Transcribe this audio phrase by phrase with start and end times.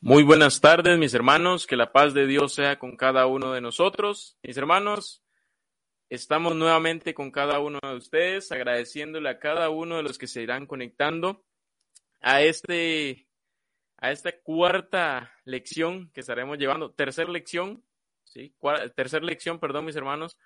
[0.00, 1.66] Muy buenas tardes, mis hermanos.
[1.66, 4.38] Que la paz de Dios sea con cada uno de nosotros.
[4.44, 5.24] Mis hermanos,
[6.08, 10.40] estamos nuevamente con cada uno de ustedes, agradeciéndole a cada uno de los que se
[10.40, 11.44] irán conectando
[12.20, 13.26] a este
[13.96, 17.82] a esta cuarta lección que estaremos llevando, tercera lección,
[18.22, 18.54] sí,
[18.94, 20.38] tercera lección, perdón, mis hermanos.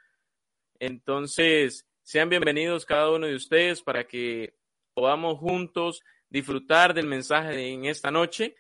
[0.78, 4.56] Entonces, sean bienvenidos cada uno de ustedes para que
[4.94, 8.56] podamos juntos disfrutar del mensaje en esta noche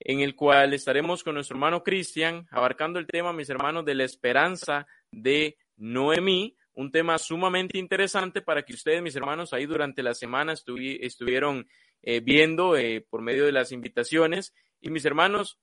[0.00, 4.04] en el cual estaremos con nuestro hermano Cristian abarcando el tema, mis hermanos, de la
[4.04, 10.14] esperanza de Noemí, un tema sumamente interesante para que ustedes, mis hermanos, ahí durante la
[10.14, 11.66] semana estuvieron
[12.02, 14.54] eh, viendo eh, por medio de las invitaciones.
[14.80, 15.58] Y mis hermanos,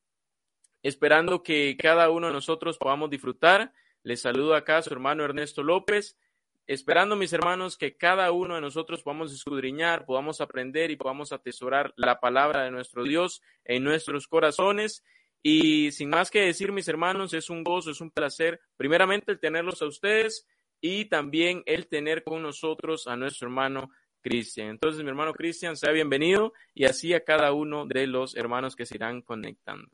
[0.81, 3.73] esperando que cada uno de nosotros podamos disfrutar.
[4.01, 6.17] Les saludo acá a su hermano Ernesto López
[6.67, 11.93] esperando, mis hermanos, que cada uno de nosotros podamos escudriñar, podamos aprender y podamos atesorar
[11.97, 15.03] la palabra de nuestro Dios en nuestros corazones.
[15.41, 19.39] Y sin más que decir, mis hermanos, es un gozo, es un placer, primeramente el
[19.39, 20.47] tenerlos a ustedes
[20.79, 23.89] y también el tener con nosotros a nuestro hermano
[24.21, 24.69] Cristian.
[24.69, 28.85] Entonces, mi hermano Cristian, sea bienvenido y así a cada uno de los hermanos que
[28.85, 29.89] se irán conectando.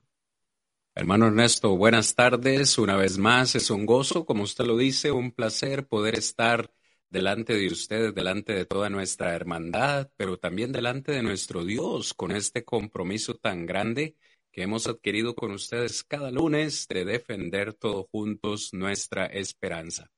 [0.95, 2.77] Hermano Ernesto, buenas tardes.
[2.77, 6.71] Una vez más, es un gozo, como usted lo dice, un placer poder estar
[7.09, 12.31] delante de ustedes, delante de toda nuestra hermandad, pero también delante de nuestro Dios, con
[12.31, 14.15] este compromiso tan grande
[14.51, 20.11] que hemos adquirido con ustedes cada lunes de defender todos juntos nuestra esperanza.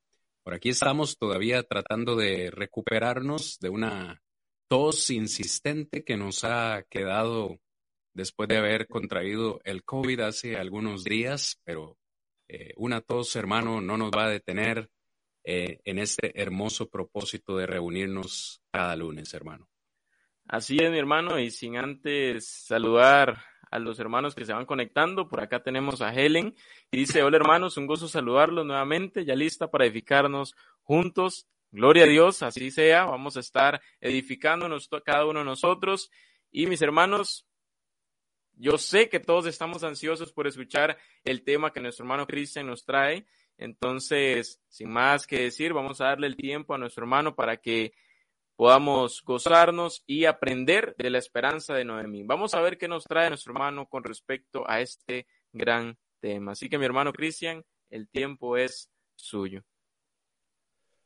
[0.43, 4.23] Por aquí estamos todavía tratando de recuperarnos de una
[4.67, 7.59] tos insistente que nos ha quedado
[8.13, 11.97] después de haber contraído el COVID hace algunos días, pero
[12.47, 14.89] eh, una tos, hermano, no nos va a detener
[15.43, 19.67] eh, en este hermoso propósito de reunirnos cada lunes, hermano.
[20.47, 25.29] Así es, mi hermano, y sin antes saludar a los hermanos que se van conectando,
[25.29, 26.53] por acá tenemos a Helen,
[26.91, 31.47] y dice, hola hermanos, un gozo saludarlos nuevamente, ya lista para edificarnos juntos.
[31.71, 36.11] Gloria a Dios, así sea, vamos a estar edificándonos cada uno de nosotros.
[36.51, 37.47] Y mis hermanos,
[38.61, 42.85] yo sé que todos estamos ansiosos por escuchar el tema que nuestro hermano Cristian nos
[42.85, 43.25] trae.
[43.57, 47.93] Entonces, sin más que decir, vamos a darle el tiempo a nuestro hermano para que
[48.55, 52.21] podamos gozarnos y aprender de la esperanza de Noemí.
[52.21, 56.51] Vamos a ver qué nos trae nuestro hermano con respecto a este gran tema.
[56.51, 59.63] Así que mi hermano Cristian, el tiempo es suyo.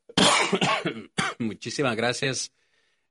[1.39, 2.53] Muchísimas gracias,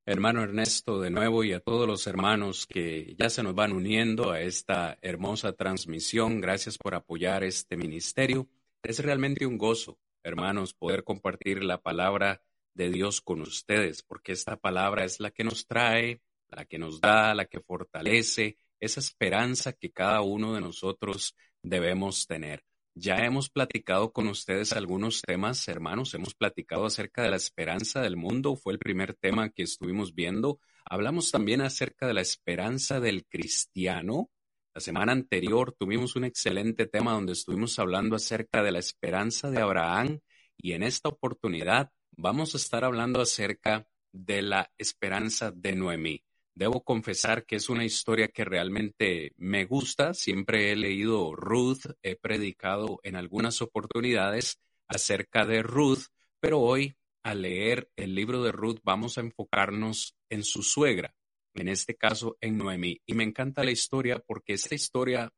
[0.06, 4.30] hermano Ernesto, de nuevo y a todos los hermanos que ya se nos van uniendo
[4.32, 6.40] a esta hermosa transmisión.
[6.40, 8.48] Gracias por apoyar este ministerio.
[8.82, 12.42] Es realmente un gozo, hermanos, poder compartir la palabra
[12.74, 17.00] de Dios con ustedes, porque esta palabra es la que nos trae, la que nos
[17.00, 22.62] da, la que fortalece esa esperanza que cada uno de nosotros debemos tener.
[22.96, 28.16] Ya hemos platicado con ustedes algunos temas, hermanos, hemos platicado acerca de la esperanza del
[28.16, 30.60] mundo, fue el primer tema que estuvimos viendo.
[30.84, 34.30] Hablamos también acerca de la esperanza del cristiano.
[34.72, 39.60] La semana anterior tuvimos un excelente tema donde estuvimos hablando acerca de la esperanza de
[39.60, 40.20] Abraham
[40.56, 46.24] y en esta oportunidad vamos a estar hablando acerca de la esperanza de Noemí.
[46.54, 50.14] Debo confesar que es una historia que realmente me gusta.
[50.14, 56.06] Siempre he leído Ruth, he predicado en algunas oportunidades acerca de Ruth,
[56.38, 61.14] pero hoy al leer el libro de Ruth vamos a enfocarnos en su suegra,
[61.54, 63.00] en este caso en Noemí.
[63.06, 65.32] Y me encanta la historia porque esta historia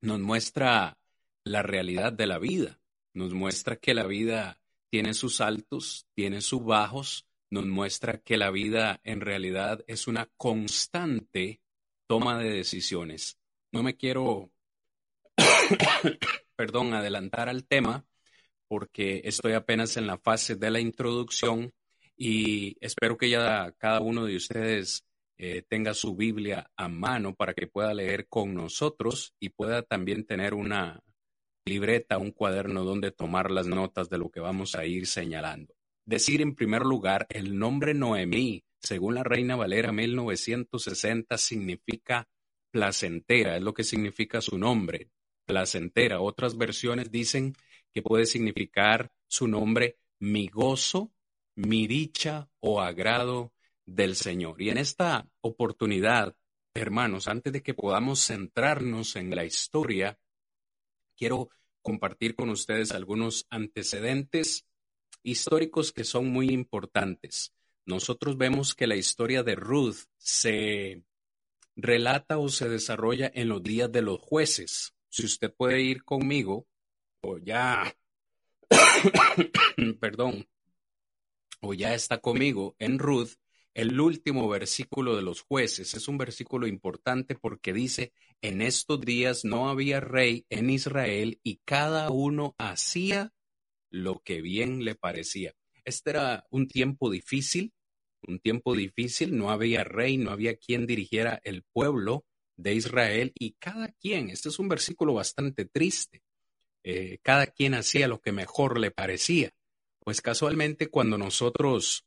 [0.00, 0.98] nos muestra
[1.44, 2.80] la realidad de la vida,
[3.14, 4.60] nos muestra que la vida
[4.90, 10.28] tiene sus altos, tiene sus bajos, nos muestra que la vida en realidad es una
[10.36, 11.60] constante
[12.06, 13.38] toma de decisiones.
[13.72, 14.50] No me quiero,
[16.56, 18.04] perdón, adelantar al tema
[18.68, 21.72] porque estoy apenas en la fase de la introducción
[22.16, 25.04] y espero que ya cada uno de ustedes
[25.38, 30.26] eh, tenga su Biblia a mano para que pueda leer con nosotros y pueda también
[30.26, 31.00] tener una
[31.64, 35.77] libreta, un cuaderno donde tomar las notas de lo que vamos a ir señalando.
[36.08, 42.26] Decir en primer lugar, el nombre Noemí, según la Reina Valera 1960, significa
[42.70, 45.10] placentera, es lo que significa su nombre,
[45.44, 46.22] placentera.
[46.22, 47.54] Otras versiones dicen
[47.92, 51.12] que puede significar su nombre mi gozo,
[51.56, 53.52] mi dicha o agrado
[53.84, 54.62] del Señor.
[54.62, 56.34] Y en esta oportunidad,
[56.72, 60.18] hermanos, antes de que podamos centrarnos en la historia,
[61.18, 61.50] quiero
[61.82, 64.64] compartir con ustedes algunos antecedentes
[65.30, 67.52] históricos que son muy importantes.
[67.84, 71.02] Nosotros vemos que la historia de Ruth se
[71.76, 74.94] relata o se desarrolla en los días de los jueces.
[75.08, 76.66] Si usted puede ir conmigo,
[77.22, 77.96] o ya,
[80.00, 80.46] perdón,
[81.60, 83.30] o ya está conmigo en Ruth,
[83.74, 85.94] el último versículo de los jueces.
[85.94, 91.60] Es un versículo importante porque dice, en estos días no había rey en Israel y
[91.64, 93.32] cada uno hacía
[93.90, 95.54] lo que bien le parecía.
[95.84, 97.72] Este era un tiempo difícil,
[98.26, 102.26] un tiempo difícil, no había rey, no había quien dirigiera el pueblo
[102.56, 106.22] de Israel y cada quien, este es un versículo bastante triste,
[106.82, 109.52] eh, cada quien hacía lo que mejor le parecía.
[110.00, 112.04] Pues casualmente cuando nosotros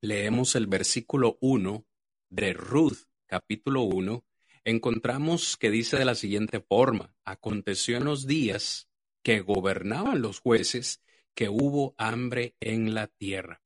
[0.00, 1.86] leemos el versículo 1
[2.28, 4.24] de Ruth, capítulo 1,
[4.64, 8.88] encontramos que dice de la siguiente forma, aconteció en los días
[9.22, 11.00] que gobernaban los jueces
[11.34, 13.62] que hubo hambre en la tierra.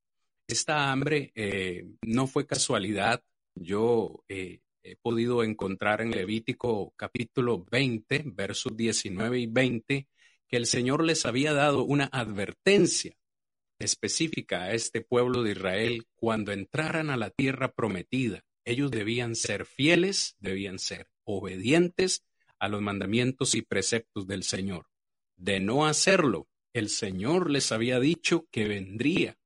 [0.46, 3.24] Esta hambre eh, no fue casualidad.
[3.54, 10.08] Yo eh, he podido encontrar en Levítico capítulo 20, versos 19 y 20,
[10.46, 13.16] que el Señor les había dado una advertencia
[13.78, 18.44] específica a este pueblo de Israel cuando entraran a la tierra prometida.
[18.64, 22.24] Ellos debían ser fieles, debían ser obedientes
[22.58, 24.86] a los mandamientos y preceptos del Señor.
[25.36, 29.38] De no hacerlo, el Señor les había dicho que vendría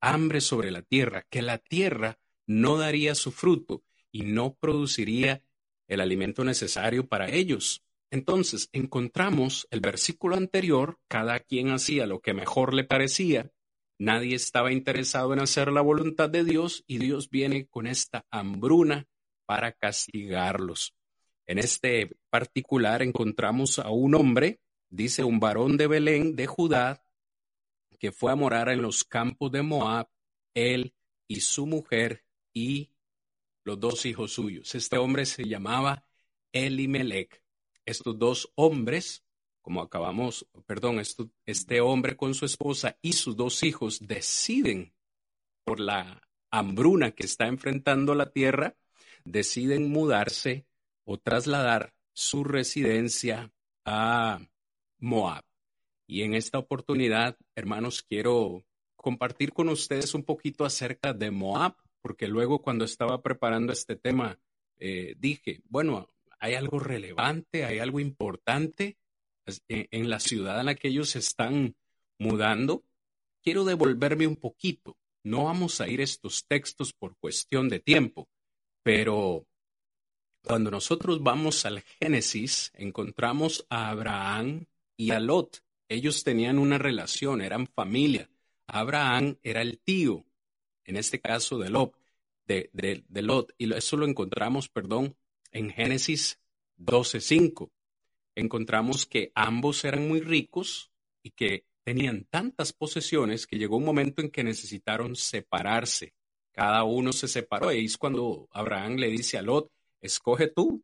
[0.00, 5.42] hambre sobre la tierra, que la tierra no daría su fruto y no produciría
[5.86, 7.82] el alimento necesario para ellos.
[8.10, 13.50] Entonces encontramos el versículo anterior, cada quien hacía lo que mejor le parecía,
[13.98, 19.06] nadie estaba interesado en hacer la voluntad de Dios y Dios viene con esta hambruna
[19.44, 20.94] para castigarlos.
[21.46, 27.04] En este particular encontramos a un hombre, dice un varón de Belén de Judá,
[27.98, 30.08] que fue a morar en los campos de Moab,
[30.54, 30.94] él
[31.26, 32.90] y su mujer y
[33.64, 34.74] los dos hijos suyos.
[34.74, 36.06] Este hombre se llamaba
[36.52, 37.42] Elimelech.
[37.84, 39.24] Estos dos hombres,
[39.62, 41.02] como acabamos, perdón,
[41.46, 44.94] este hombre con su esposa y sus dos hijos deciden,
[45.64, 48.76] por la hambruna que está enfrentando la tierra,
[49.24, 50.66] deciden mudarse
[51.04, 53.52] o trasladar su residencia
[53.84, 54.40] a
[54.98, 55.44] Moab.
[56.06, 58.64] Y en esta oportunidad, hermanos, quiero
[58.96, 64.38] compartir con ustedes un poquito acerca de Moab, porque luego cuando estaba preparando este tema,
[64.78, 66.08] eh, dije, bueno,
[66.38, 68.96] hay algo relevante, hay algo importante
[69.68, 71.76] en, la ciudad en la que ellos están
[72.18, 72.84] mudando.
[73.42, 74.96] Quiero devolverme un poquito.
[75.24, 78.28] No vamos a ir estos textos por cuestión de tiempo,
[78.82, 79.46] pero
[80.42, 84.66] cuando nosotros vamos al Génesis, encontramos a Abraham
[84.98, 85.62] y a Lot.
[85.88, 88.28] Ellos tenían una relación, eran familia.
[88.66, 90.26] Abraham era el tío,
[90.84, 91.94] en este caso de Lot,
[92.46, 95.16] de, de, Lot, y eso lo encontramos, perdón,
[95.52, 96.38] en Génesis
[96.78, 97.70] 12.5.
[98.34, 100.90] Encontramos que ambos eran muy ricos
[101.22, 106.14] y que tenían tantas posesiones que llegó un momento en que necesitaron separarse.
[106.52, 110.82] Cada uno se separó y es cuando Abraham le dice a Lot, escoge tú.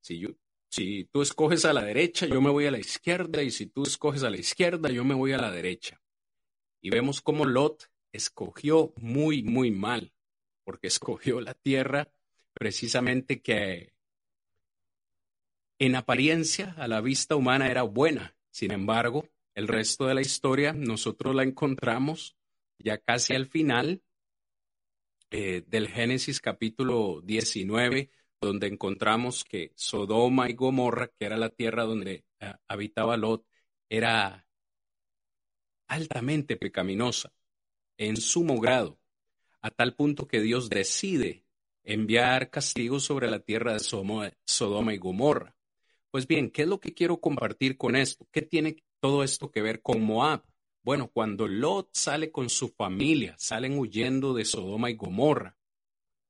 [0.00, 0.30] Si yo,
[0.72, 3.82] si tú escoges a la derecha, yo me voy a la izquierda, y si tú
[3.82, 6.00] escoges a la izquierda, yo me voy a la derecha.
[6.80, 10.14] Y vemos cómo Lot escogió muy, muy mal,
[10.64, 12.10] porque escogió la tierra
[12.54, 13.92] precisamente que
[15.78, 18.34] en apariencia a la vista humana era buena.
[18.50, 22.34] Sin embargo, el resto de la historia nosotros la encontramos
[22.78, 24.02] ya casi al final
[25.30, 28.10] eh, del Génesis capítulo 19,
[28.42, 33.46] donde encontramos que Sodoma y Gomorra, que era la tierra donde eh, habitaba Lot,
[33.88, 34.46] era
[35.86, 37.32] altamente pecaminosa,
[37.96, 38.98] en sumo grado,
[39.60, 41.44] a tal punto que Dios decide
[41.84, 45.54] enviar castigo sobre la tierra de Sodoma y Gomorra.
[46.10, 48.26] Pues bien, ¿qué es lo que quiero compartir con esto?
[48.32, 50.44] ¿Qué tiene todo esto que ver con Moab?
[50.82, 55.56] Bueno, cuando Lot sale con su familia, salen huyendo de Sodoma y Gomorra,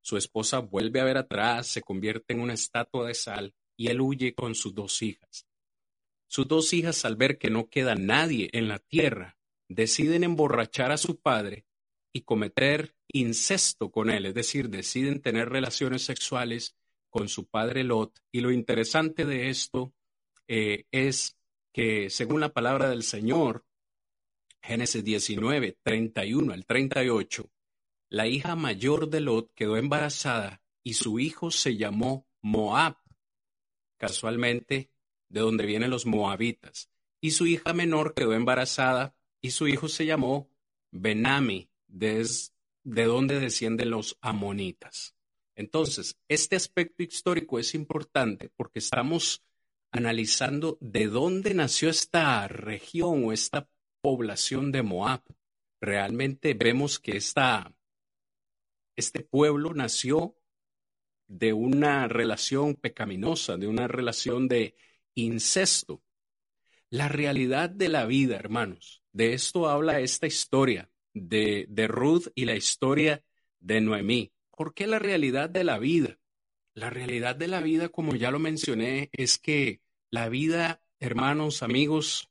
[0.02, 4.00] su esposa vuelve a ver atrás, se convierte en una estatua de sal y él
[4.00, 5.46] huye con sus dos hijas.
[6.26, 10.96] Sus dos hijas, al ver que no queda nadie en la tierra, deciden emborrachar a
[10.96, 11.66] su padre
[12.12, 16.76] y cometer incesto con él, es decir, deciden tener relaciones sexuales
[17.10, 18.18] con su padre Lot.
[18.32, 19.94] Y lo interesante de esto
[20.48, 21.36] eh, es
[21.72, 23.64] que, según la palabra del Señor,
[24.62, 27.50] Génesis 19, 31 al 38,
[28.12, 32.98] la hija mayor de Lot quedó embarazada y su hijo se llamó Moab,
[33.96, 34.90] casualmente
[35.30, 36.90] de donde vienen los moabitas,
[37.22, 40.50] y su hija menor quedó embarazada y su hijo se llamó
[40.90, 42.26] Benami, de
[42.84, 45.14] donde descienden los amonitas.
[45.56, 49.42] Entonces, este aspecto histórico es importante porque estamos
[49.90, 53.70] analizando de dónde nació esta región o esta
[54.02, 55.22] población de Moab.
[55.80, 57.74] Realmente vemos que esta,
[59.02, 60.36] este pueblo nació
[61.26, 64.76] de una relación pecaminosa, de una relación de
[65.14, 66.02] incesto.
[66.88, 72.44] La realidad de la vida, hermanos, de esto habla esta historia de, de Ruth y
[72.44, 73.24] la historia
[73.58, 74.32] de Noemí.
[74.50, 76.18] ¿Por qué la realidad de la vida?
[76.74, 79.80] La realidad de la vida, como ya lo mencioné, es que
[80.10, 82.30] la vida, hermanos, amigos,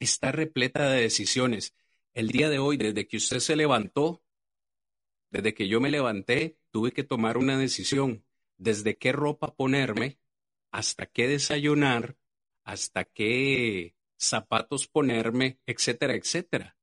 [0.00, 1.74] está repleta de decisiones.
[2.14, 4.21] El día de hoy, desde que usted se levantó,
[5.32, 8.24] desde que yo me levanté, tuve que tomar una decisión.
[8.58, 10.18] Desde qué ropa ponerme,
[10.70, 12.18] hasta qué desayunar,
[12.64, 16.76] hasta qué zapatos ponerme, etcétera, etcétera.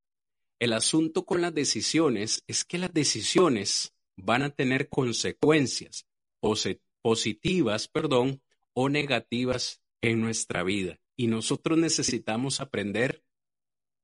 [0.57, 6.07] El asunto con las decisiones es que las decisiones van a tener consecuencias
[7.01, 8.41] positivas, perdón,
[8.73, 10.99] o negativas en nuestra vida.
[11.15, 13.23] Y nosotros necesitamos aprender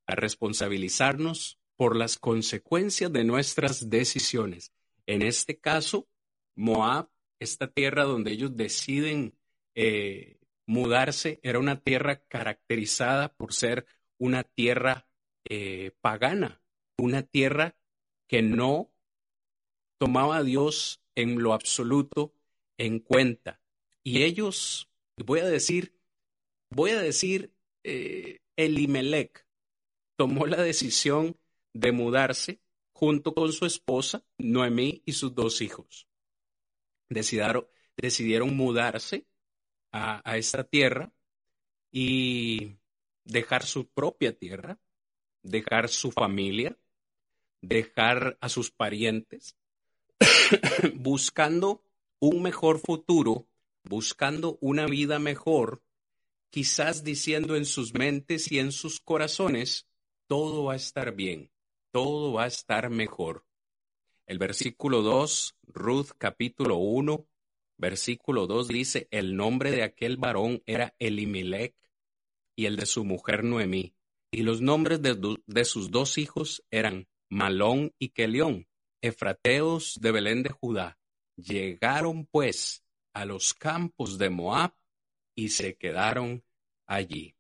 [0.06, 4.72] a responsabilizarnos por las consecuencias de nuestras decisiones.
[5.06, 6.08] En este caso,
[6.56, 9.38] Moab, esta tierra donde ellos deciden
[9.76, 13.86] eh, mudarse, era una tierra caracterizada por ser
[14.18, 15.08] una tierra
[15.48, 16.62] eh, pagana,
[16.98, 17.76] una tierra
[18.28, 18.92] que no
[19.98, 22.34] tomaba a Dios en lo absoluto
[22.78, 23.62] en cuenta.
[24.04, 25.98] Y ellos, voy a decir,
[26.70, 27.54] voy a decir,
[27.84, 29.46] eh, Elimelech
[30.16, 31.38] tomó la decisión
[31.76, 32.62] de mudarse
[32.94, 36.08] junto con su esposa, Noemí, y sus dos hijos.
[37.10, 37.68] Decidieron,
[37.98, 39.28] decidieron mudarse
[39.92, 41.12] a, a esta tierra
[41.92, 42.78] y
[43.26, 44.80] dejar su propia tierra,
[45.44, 46.78] dejar su familia,
[47.62, 49.58] dejar a sus parientes,
[50.96, 51.84] buscando
[52.20, 53.50] un mejor futuro,
[53.84, 55.84] buscando una vida mejor,
[56.50, 59.88] quizás diciendo en sus mentes y en sus corazones,
[60.28, 61.52] todo va a estar bien,
[61.96, 63.46] todo va a estar mejor.
[64.26, 67.26] El versículo 2, Ruth capítulo 1,
[67.78, 71.74] versículo 2 dice, el nombre de aquel varón era Elimelech
[72.54, 73.96] y el de su mujer Noemí,
[74.30, 78.68] y los nombres de, sus dos hijos eran Malón y Kelión,
[79.00, 81.00] efrateos de Belén de Judá.
[81.38, 82.84] Llegaron pues
[83.14, 84.74] a los campos de Moab
[85.34, 86.44] y se quedaron
[86.88, 87.35] allí.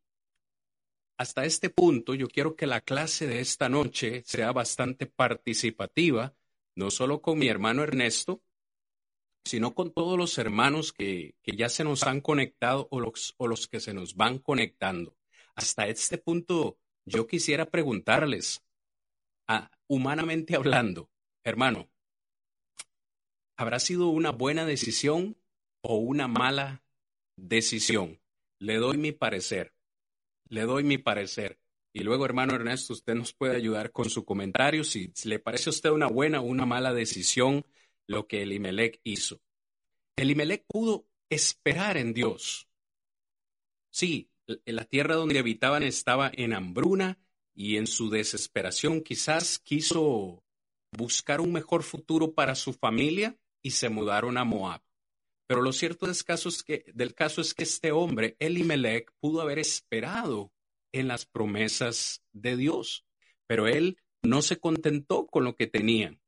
[1.17, 6.35] Hasta este punto yo quiero que la clase de esta noche sea bastante participativa,
[6.75, 8.43] no solo con mi hermano Ernesto,
[9.45, 13.47] sino con todos los hermanos que, que ya se nos han conectado o los, o
[13.47, 15.15] los que se nos van conectando.
[15.55, 18.63] Hasta este punto yo quisiera preguntarles,
[19.47, 21.11] ah, humanamente hablando,
[21.43, 21.87] hermano,
[23.55, 25.37] ¿habrá sido una buena decisión
[25.81, 26.83] o una mala
[27.37, 28.19] decisión?
[28.59, 29.74] Le doy mi parecer.
[30.49, 31.59] Le doy mi parecer.
[31.93, 35.71] Y luego, hermano Ernesto, usted nos puede ayudar con su comentario si, le parece a
[35.71, 37.65] usted una buena o una mala decisión
[38.07, 39.41] lo que Elimelech hizo.
[40.17, 42.67] Elimelech pudo esperar en Dios.
[43.89, 44.29] Sí,
[44.65, 47.17] la tierra donde habitaban estaba en hambruna
[47.53, 50.43] y en su desesperación quizás quiso
[50.91, 54.84] buscar un mejor futuro para su familia y se mudaron a Moab.
[55.47, 60.51] Pero lo cierto del caso es que, del caso este hombre, Elimelech, pudo haber esperado
[60.91, 63.05] en las promesas de Dios,
[63.47, 66.21] pero él no se contentó con lo que tenían.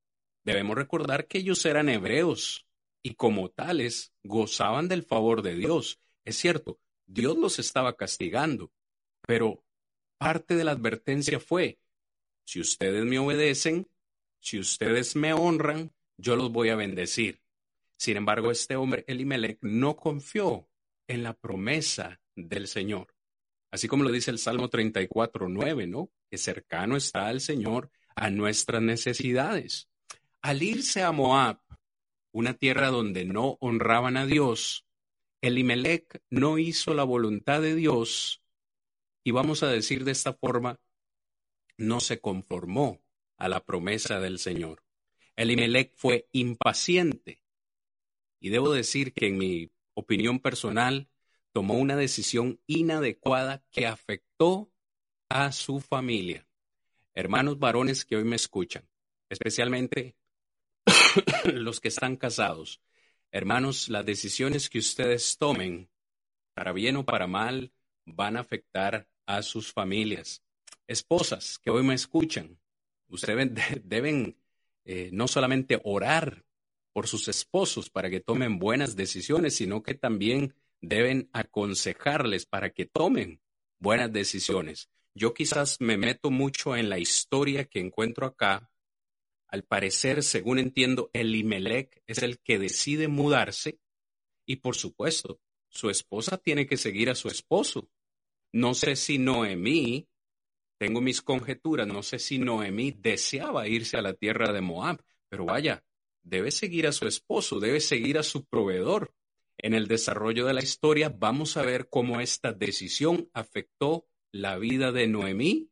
[0.43, 2.67] Debemos recordar que ellos eran hebreos
[3.01, 5.99] y como tales gozaban del favor de Dios.
[6.23, 8.71] Es cierto, Dios los estaba castigando,
[9.21, 9.63] pero
[10.17, 11.79] parte de la advertencia fue,
[12.45, 13.89] si ustedes me obedecen,
[14.39, 17.41] si ustedes me honran, yo los voy a bendecir.
[17.97, 20.69] Sin embargo, este hombre, Elimelech, no confió
[21.07, 23.13] en la promesa del Señor.
[23.71, 26.11] Así como lo dice el Salmo 34, 9, ¿no?
[26.29, 29.89] Que cercano está el Señor a nuestras necesidades.
[30.41, 31.59] Al irse a Moab,
[32.31, 34.85] una tierra donde no honraban a Dios,
[35.41, 38.41] Elimelech no hizo la voluntad de Dios
[39.23, 40.79] y vamos a decir de esta forma,
[41.77, 43.01] no se conformó
[43.37, 44.83] a la promesa del Señor.
[45.35, 47.43] Elimelech fue impaciente
[48.39, 51.09] y debo decir que en mi opinión personal
[51.51, 54.71] tomó una decisión inadecuada que afectó
[55.29, 56.47] a su familia.
[57.13, 58.87] Hermanos varones que hoy me escuchan,
[59.29, 60.15] especialmente
[61.45, 62.81] los que están casados.
[63.31, 65.89] Hermanos, las decisiones que ustedes tomen,
[66.53, 67.71] para bien o para mal,
[68.05, 70.43] van a afectar a sus familias.
[70.87, 72.57] Esposas que hoy me escuchan,
[73.09, 73.49] ustedes
[73.83, 74.37] deben
[74.85, 76.45] eh, no solamente orar
[76.97, 82.87] por sus esposos para que tomen buenas decisiones, sino que también deben aconsejarles para que
[82.87, 83.39] tomen
[83.77, 84.89] buenas decisiones.
[85.13, 88.71] Yo quizás me meto mucho en la historia que encuentro acá.
[89.47, 93.77] Al parecer, según entiendo, Elimelech es el que decide mudarse
[94.47, 95.39] y por supuesto,
[95.69, 97.91] su esposa tiene que seguir a su esposo.
[98.51, 100.09] No sé si Noemí,
[100.79, 104.99] tengo mis conjeturas, no sé si Noemí deseaba irse a la tierra de Moab,
[105.29, 105.83] pero vaya,
[106.23, 109.13] debe seguir a su esposo, debe seguir a su proveedor.
[109.57, 114.91] En el desarrollo de la historia vamos a ver cómo esta decisión afectó la vida
[114.91, 115.71] de Noemí,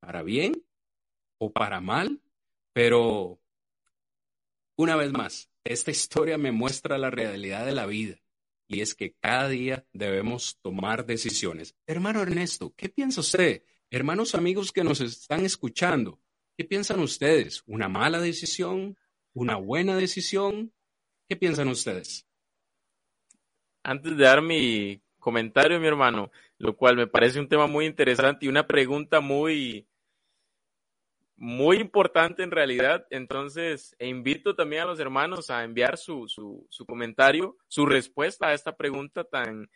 [0.00, 0.64] para bien
[1.38, 2.22] o para mal,
[2.72, 3.40] pero
[4.76, 8.22] una vez más, esta historia me muestra la realidad de la vida
[8.68, 11.74] y es que cada día debemos tomar decisiones.
[11.86, 13.64] Hermano Ernesto, ¿qué piensa usted?
[13.90, 16.20] Hermanos amigos que nos están escuchando,
[16.56, 17.62] ¿qué piensan ustedes?
[17.66, 18.96] ¿Una mala decisión?
[19.36, 20.72] ¿Una buena decisión?
[21.28, 22.26] ¿Qué piensan ustedes?
[23.86, 28.44] antes de dar mi comentario, mi hermano, lo cual me parece un tema muy interesante
[28.44, 29.86] y una pregunta muy,
[31.36, 33.06] muy importante en realidad.
[33.10, 38.54] Entonces, e invito también a los hermanos a enviar su, su, comentario, su respuesta a
[38.54, 39.70] esta pregunta tan,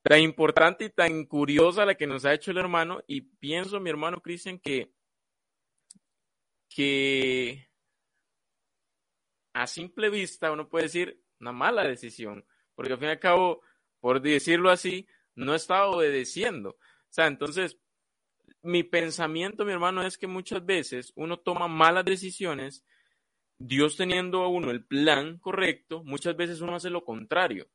[0.00, 3.02] tan importante y tan curiosa la que nos ha hecho el hermano.
[3.06, 4.90] Y pienso, mi hermano Cristian, que,
[6.70, 7.68] que
[9.54, 12.44] a simple vista uno puede decir una mala decisión
[12.74, 13.62] porque al fin y al cabo,
[14.00, 16.70] por decirlo así, no estaba obedeciendo.
[16.70, 16.76] O
[17.10, 17.78] sea, entonces,
[18.62, 22.84] mi pensamiento, mi hermano, es que muchas veces uno toma malas decisiones,
[23.58, 27.68] Dios teniendo a uno el plan correcto, muchas veces uno hace lo contrario.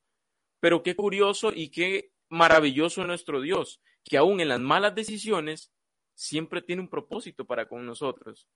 [0.60, 5.72] Pero qué curioso y qué maravilloso nuestro Dios, que aún en las malas decisiones
[6.14, 8.46] siempre tiene un propósito para con nosotros.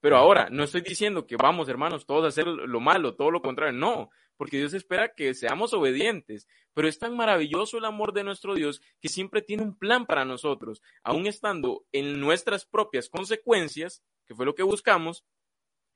[0.00, 3.42] Pero ahora, no estoy diciendo que vamos, hermanos, todos a hacer lo malo, todo lo
[3.42, 8.22] contrario, no, porque Dios espera que seamos obedientes, pero es tan maravilloso el amor de
[8.22, 14.02] nuestro Dios que siempre tiene un plan para nosotros, aun estando en nuestras propias consecuencias,
[14.24, 15.24] que fue lo que buscamos,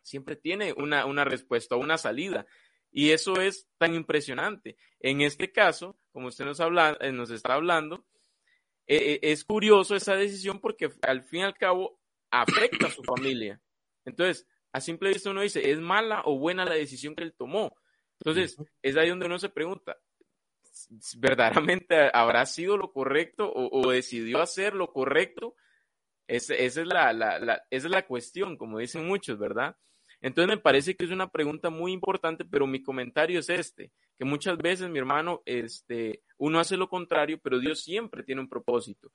[0.02, 2.46] siempre tiene una, una respuesta, una salida.
[2.90, 4.76] Y eso es tan impresionante.
[5.00, 8.04] En este caso, como usted nos, habla, eh, nos está hablando,
[8.86, 11.98] eh, eh, es curioso esa decisión porque al fin y al cabo
[12.30, 13.60] afecta a su familia.
[14.04, 17.76] Entonces, a simple vista uno dice, ¿es mala o buena la decisión que él tomó?
[18.20, 19.98] Entonces, es ahí donde uno se pregunta,
[21.18, 25.54] ¿verdaderamente habrá sido lo correcto o, decidió hacer lo correcto?
[26.28, 29.76] esa, es la, esa es la cuestión, como dicen muchos, ¿verdad?
[30.22, 34.24] Entonces me parece que es una pregunta muy importante, pero mi comentario es este, que
[34.24, 39.12] muchas veces, mi hermano, este, uno hace lo contrario, pero Dios siempre tiene un propósito.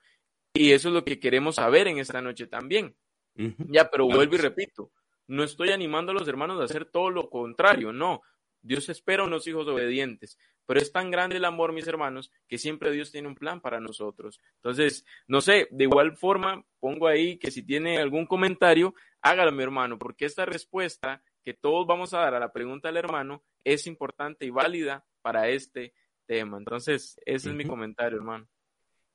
[0.54, 2.96] Y eso es lo que queremos saber en esta noche también.
[3.70, 4.92] Ya, pero vuelvo y repito,
[5.28, 8.22] no estoy animando a los hermanos a hacer todo lo contrario, no.
[8.62, 12.92] Dios espera unos hijos obedientes, pero es tan grande el amor, mis hermanos, que siempre
[12.92, 14.42] Dios tiene un plan para nosotros.
[14.56, 19.64] Entonces, no sé, de igual forma, pongo ahí que si tiene algún comentario, hágalo, mi
[19.64, 23.88] hermano, porque esta respuesta que todos vamos a dar a la pregunta del hermano es
[23.88, 25.94] importante y válida para este
[26.26, 26.58] tema.
[26.58, 28.48] Entonces, ese es mi comentario, hermano.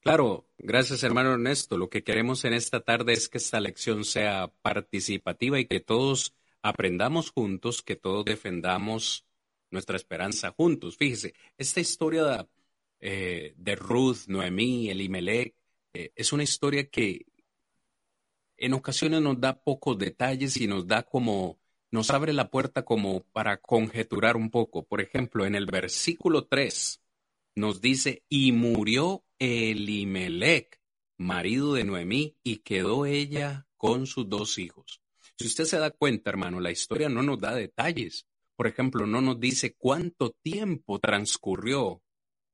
[0.02, 1.78] Claro, gracias hermano Ernesto.
[1.78, 6.34] Lo que queremos en esta tarde es que esta lección sea participativa y que todos
[6.60, 9.24] aprendamos juntos, que todos defendamos
[9.70, 10.96] nuestra esperanza juntos.
[10.96, 12.48] Fíjese, esta historia
[12.98, 15.54] eh, de Ruth, Noemí, Elimelech,
[15.94, 17.24] eh, es una historia que
[18.56, 21.60] en ocasiones nos da pocos detalles y nos da como,
[21.92, 24.84] nos abre la puerta como para conjeturar un poco.
[24.84, 27.00] Por ejemplo, en el versículo 3
[27.54, 30.80] nos dice, y murió Elimelech,
[31.18, 35.02] marido de Noemí, y quedó ella con sus dos hijos.
[35.36, 38.28] Si usted se da cuenta, hermano, la historia no nos da detalles.
[38.54, 42.04] Por ejemplo, no nos dice cuánto tiempo transcurrió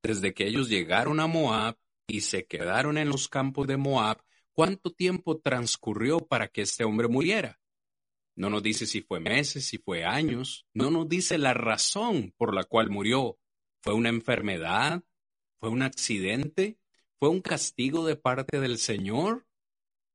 [0.01, 4.23] desde que ellos llegaron a Moab y se quedaron en los campos de Moab,
[4.53, 7.59] cuánto tiempo transcurrió para que este hombre muriera.
[8.35, 12.55] No nos dice si fue meses, si fue años, no nos dice la razón por
[12.55, 13.37] la cual murió.
[13.81, 15.03] ¿Fue una enfermedad?
[15.59, 16.77] ¿Fue un accidente?
[17.19, 19.45] ¿Fue un castigo de parte del Señor?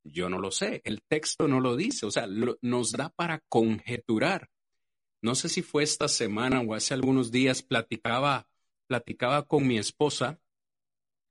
[0.02, 4.50] Yo no lo sé, el texto no lo dice, o sea, nos da para conjeturar.
[5.22, 8.46] No sé si fue esta semana o hace algunos días platicaba,
[8.86, 10.40] platicaba con mi esposa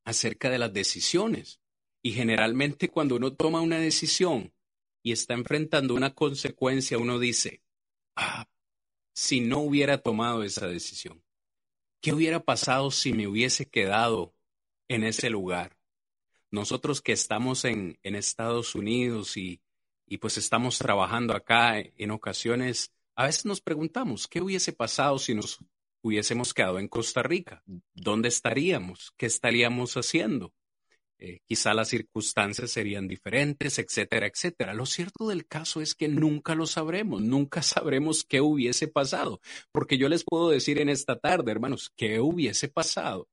[0.04, 1.60] acerca de las decisiones.
[2.02, 4.54] Y generalmente cuando uno toma una decisión
[5.04, 7.62] y está enfrentando una consecuencia, uno dice,
[8.16, 8.48] ah,
[9.14, 11.23] si no hubiera tomado esa decisión,
[12.04, 14.36] ¿qué hubiera pasado si me hubiese quedado
[14.90, 15.78] en ese lugar.
[16.52, 19.62] Nosotros que estamos en, Estados Unidos y,
[20.06, 25.34] y pues estamos trabajando acá, en ocasiones A veces nos preguntamos, ¿qué hubiese pasado si
[25.34, 25.60] nos
[26.02, 27.64] hubiésemos quedado en Costa Rica?
[27.94, 29.14] ¿Dónde estaríamos?
[29.16, 30.54] ¿Qué estaríamos haciendo?
[31.20, 34.74] Eh, quizá las circunstancias serían diferentes, etcétera, etcétera.
[34.74, 39.40] Lo cierto del caso es que nunca lo sabremos, nunca sabremos qué hubiese pasado,
[39.72, 43.30] porque yo les puedo decir en esta tarde, hermanos, qué hubiese pasado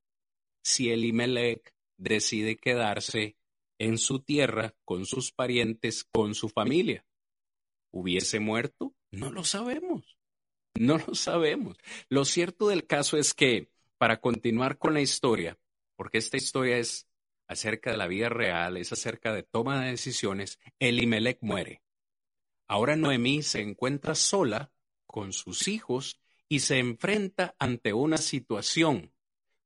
[0.62, 3.36] si Elimelech decide quedarse
[3.78, 7.04] en su tierra con sus parientes, con su familia.
[7.92, 8.94] ¿Hubiese muerto?
[9.10, 10.16] No lo sabemos.
[10.74, 11.76] No lo sabemos.
[12.08, 15.58] Lo cierto del caso es que, para continuar con la historia,
[15.96, 17.08] porque esta historia es
[17.50, 21.82] acerca de la vida real, es acerca de toma de decisiones, Elimelech muere.
[22.68, 24.70] Ahora Noemí se encuentra sola
[25.04, 29.12] con sus hijos y se enfrenta ante una situación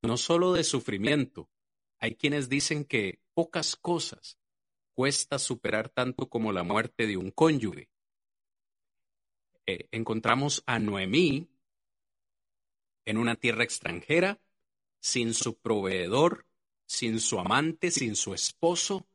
[0.00, 1.50] no solo de sufrimiento.
[1.98, 4.38] Hay quienes dicen que pocas cosas
[4.94, 7.90] cuesta superar tanto como la muerte de un cónyuge.
[9.66, 11.50] Eh, encontramos a Noemí
[13.04, 14.40] en una tierra extranjera,
[15.00, 16.46] sin su proveedor,
[16.86, 19.06] sin su amante, sin su esposo,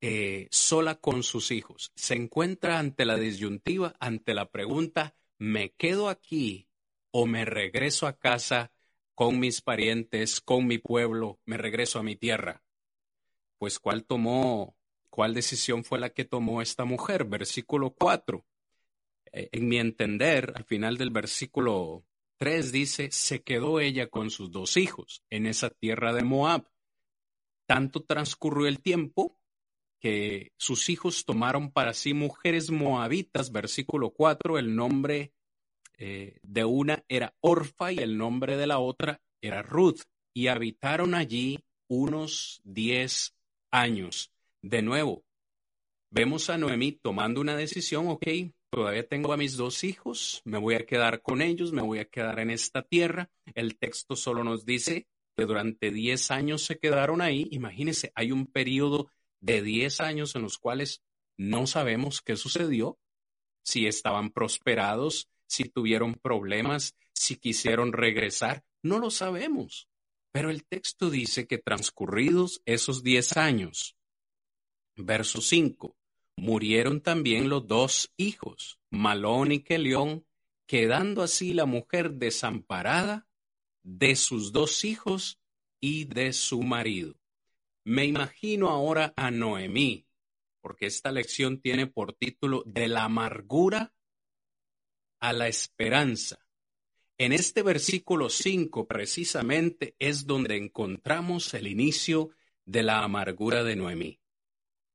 [0.00, 1.92] eh, sola con sus hijos.
[1.94, 6.68] Se encuentra ante la disyuntiva, ante la pregunta, ¿me quedo aquí
[7.10, 8.72] o me regreso a casa
[9.14, 12.62] con mis parientes, con mi pueblo, me regreso a mi tierra?
[13.58, 14.76] Pues ¿cuál tomó,
[15.08, 17.24] cuál decisión fue la que tomó esta mujer?
[17.24, 18.44] Versículo 4.
[19.32, 22.04] Eh, en mi entender, al final del versículo
[22.38, 26.66] 3 dice, se quedó ella con sus dos hijos en esa tierra de Moab.
[27.72, 29.40] Tanto transcurrió el tiempo
[29.98, 35.32] que sus hijos tomaron para sí mujeres moabitas, versículo 4, el nombre
[35.96, 40.02] eh, de una era Orfa y el nombre de la otra era Ruth,
[40.34, 43.34] y habitaron allí unos diez
[43.70, 44.30] años.
[44.60, 45.24] De nuevo,
[46.10, 48.26] vemos a Noemí tomando una decisión, ok,
[48.68, 52.04] todavía tengo a mis dos hijos, me voy a quedar con ellos, me voy a
[52.04, 53.30] quedar en esta tierra.
[53.54, 57.48] El texto solo nos dice que durante 10 años se quedaron ahí.
[57.50, 61.02] Imagínense, hay un periodo de 10 años en los cuales
[61.36, 62.98] no sabemos qué sucedió,
[63.62, 69.88] si estaban prosperados, si tuvieron problemas, si quisieron regresar, no lo sabemos.
[70.32, 73.96] Pero el texto dice que transcurridos esos 10 años,
[74.96, 75.96] verso 5,
[76.36, 80.26] Murieron también los dos hijos, Malón y Kelión,
[80.66, 83.26] quedando así la mujer desamparada
[83.82, 85.40] de sus dos hijos
[85.80, 87.14] y de su marido.
[87.84, 90.06] Me imagino ahora a Noemí,
[90.60, 93.92] porque esta lección tiene por título De la amargura
[95.20, 96.38] a la esperanza.
[97.18, 102.30] En este versículo 5 precisamente es donde encontramos el inicio
[102.64, 104.22] de la amargura de Noemí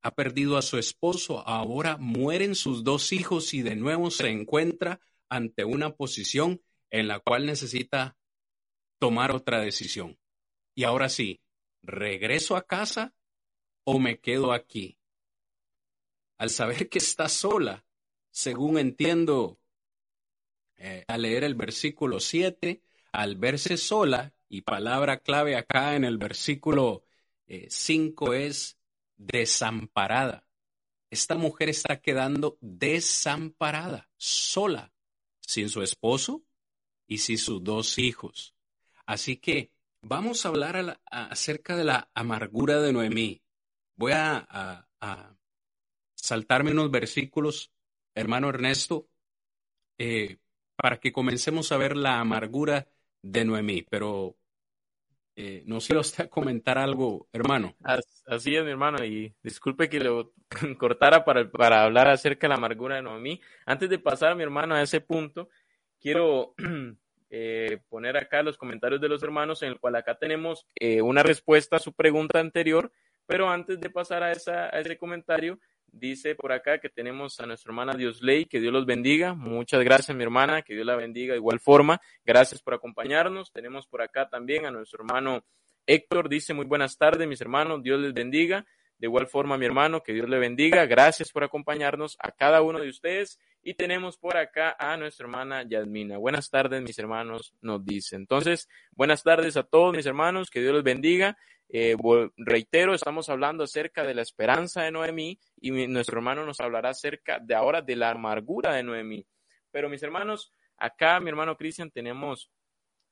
[0.07, 5.01] ha perdido a su esposo, ahora mueren sus dos hijos y de nuevo se encuentra
[5.27, 8.15] ante una posición en la cual necesita
[8.99, 10.17] tomar otra decisión.
[10.75, 11.41] Y ahora sí,
[11.81, 13.15] ¿regreso a casa
[13.83, 14.97] o me quedo aquí?
[16.37, 17.85] Al saber que está sola,
[18.29, 19.59] según entiendo
[20.75, 22.81] eh, al leer el versículo 7,
[23.11, 27.03] al verse sola, y palabra clave acá en el versículo
[27.47, 28.77] 5 eh, es
[29.17, 30.47] desamparada.
[31.09, 34.93] Esta mujer está quedando desamparada, sola,
[35.39, 36.43] sin su esposo
[37.07, 38.56] y sin sus dos hijos.
[39.07, 43.41] Así que vamos a hablar acerca de la amargura de Noemí.
[43.95, 44.85] Voy a,
[46.13, 47.71] saltarme unos versículos,
[48.13, 49.07] hermano Ernesto,
[49.97, 50.37] eh,
[50.75, 52.87] para que comencemos a ver la amargura
[53.21, 53.83] de Noemí.
[53.83, 54.35] Pero
[55.37, 57.75] eh, no sé usted comentar algo, hermano.
[58.25, 60.33] Así es, mi hermano, y disculpe que lo
[60.77, 63.39] cortara para, para hablar acerca de la amargura de Noemí.
[63.65, 65.47] Antes de pasar, mi hermano, a ese punto,
[65.97, 66.55] quiero
[67.29, 71.23] eh, poner acá los comentarios de los hermanos, en el cual acá tenemos eh, una
[71.23, 72.91] respuesta a su pregunta anterior,
[73.25, 75.59] pero antes de pasar a, ese comentario,
[75.89, 79.33] Dice por acá que tenemos a nuestra hermana Diosley, que Dios los bendiga.
[79.33, 82.01] Muchas gracias, mi hermana, que Dios la bendiga de igual forma.
[82.25, 83.51] Gracias por acompañarnos.
[83.53, 85.45] Tenemos por acá también a nuestro hermano
[85.87, 88.65] Héctor, dice muy buenas tardes, mis hermanos, Dios les bendiga.
[88.99, 90.85] De igual forma, mi hermano, que Dios le bendiga.
[90.85, 93.39] Gracias por acompañarnos a cada uno de ustedes.
[93.67, 96.17] Y tenemos por acá a nuestra hermana Yasmina.
[96.17, 98.15] Buenas tardes, mis hermanos, nos dice.
[98.15, 101.37] Entonces, buenas tardes a todos mis hermanos, que Dios les bendiga.
[101.67, 101.97] Eh,
[102.37, 107.39] reitero, estamos hablando acerca de la esperanza de Noemí y nuestro hermano nos hablará acerca
[107.39, 109.27] de ahora de la amargura de Noemí.
[109.69, 112.49] Pero mis hermanos, acá mi hermano Cristian tenemos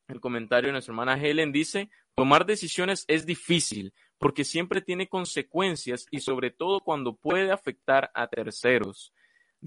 [0.07, 6.05] el comentario de nuestra hermana Helen, dice, tomar decisiones es difícil porque siempre tiene consecuencias
[6.11, 9.11] y sobre todo cuando puede afectar a terceros.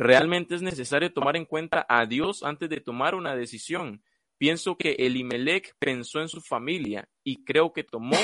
[0.01, 4.05] Realmente es necesario tomar en cuenta a Dios antes de tomar una decisión.
[4.39, 8.17] Pienso que Elimelech pensó en su familia y creo que tomó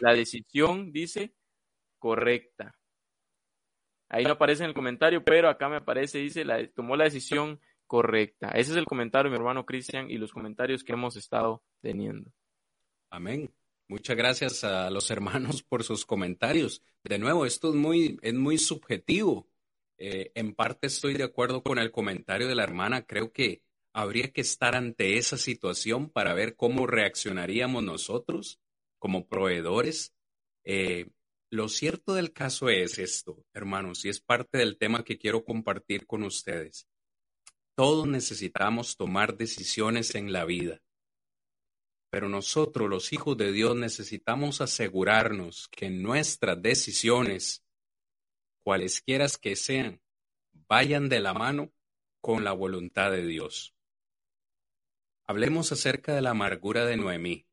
[0.00, 1.34] la decisión, dice,
[1.98, 2.76] correcta.
[4.10, 8.48] Ahí no aparece en el comentario, pero acá me aparece, dice, tomó la decisión correcta.
[8.48, 12.30] Ese es el comentario, mi hermano Cristian, y los comentarios que hemos estado teniendo.
[13.08, 13.50] Amén.
[13.88, 16.82] Muchas gracias a los hermanos por sus comentarios.
[17.02, 19.48] De nuevo, esto es muy, es muy subjetivo.
[19.98, 23.06] Eh, en parte estoy de acuerdo con el comentario de la hermana.
[23.06, 28.60] Creo que habría que estar ante esa situación para ver cómo reaccionaríamos nosotros
[28.98, 30.14] como proveedores.
[30.64, 31.10] Eh,
[31.50, 36.06] lo cierto del caso es esto, hermanos, y es parte del tema que quiero compartir
[36.06, 36.88] con ustedes.
[37.76, 40.80] Todos necesitamos tomar decisiones en la vida.
[42.10, 47.63] Pero nosotros, los hijos de Dios, necesitamos asegurarnos que nuestras decisiones,
[48.64, 50.00] cualesquiera que sean,
[50.52, 51.72] vayan de la mano
[52.20, 53.74] con la voluntad de Dios.
[55.26, 57.46] Hablemos acerca de la amargura de Noemí.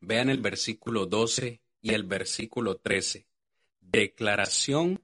[0.00, 3.26] Vean el versículo 12 y el versículo 13.
[3.80, 5.02] Declaración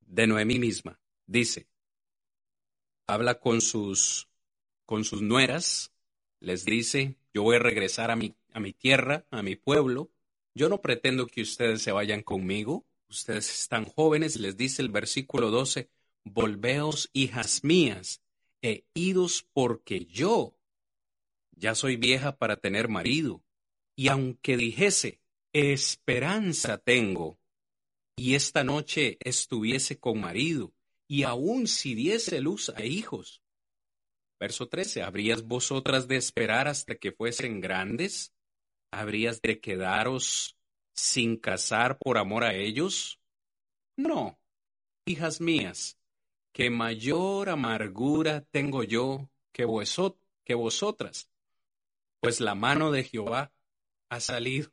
[0.00, 1.00] de Noemí misma.
[1.26, 1.68] Dice,
[3.06, 4.28] habla con sus,
[4.84, 5.94] con sus nueras,
[6.40, 10.10] les dice, yo voy a regresar a mi, a mi tierra, a mi pueblo,
[10.54, 15.50] yo no pretendo que ustedes se vayan conmigo, ustedes están jóvenes, les dice el versículo
[15.50, 15.90] 12,
[16.24, 18.22] volveos hijas mías,
[18.60, 20.56] e idos porque yo
[21.52, 23.42] ya soy vieja para tener marido,
[23.96, 25.20] y aunque dijese,
[25.52, 27.38] esperanza tengo,
[28.16, 30.74] y esta noche estuviese con marido,
[31.06, 33.42] y aun si diese luz a hijos.
[34.38, 38.32] Verso 13, ¿habrías vosotras de esperar hasta que fuesen grandes?
[38.92, 40.57] ¿Habrías de quedaros
[40.98, 43.20] sin casar por amor a ellos?
[43.96, 44.38] No,
[45.06, 45.98] hijas mías,
[46.52, 49.66] que mayor amargura tengo yo que,
[50.44, 51.30] que vosotras,
[52.20, 53.52] pues la mano de Jehová
[54.08, 54.70] ha salido,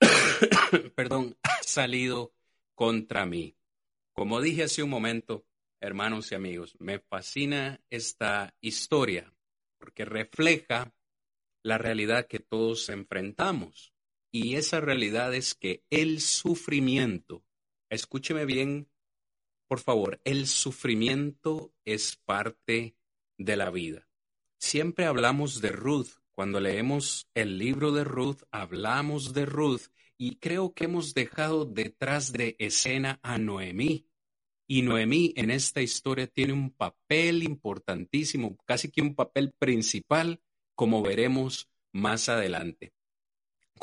[0.94, 2.32] perdón, ha salido
[2.74, 3.56] contra mí.
[4.12, 5.46] Como dije hace un momento,
[5.80, 9.32] hermanos y amigos, me fascina esta historia
[9.78, 10.92] porque refleja
[11.62, 13.93] la realidad que todos enfrentamos.
[14.36, 17.44] Y esa realidad es que el sufrimiento,
[17.88, 18.88] escúcheme bien,
[19.68, 22.96] por favor, el sufrimiento es parte
[23.38, 24.08] de la vida.
[24.58, 26.08] Siempre hablamos de Ruth.
[26.32, 29.82] Cuando leemos el libro de Ruth, hablamos de Ruth
[30.18, 34.08] y creo que hemos dejado detrás de escena a Noemí.
[34.66, 40.42] Y Noemí en esta historia tiene un papel importantísimo, casi que un papel principal,
[40.74, 42.94] como veremos más adelante.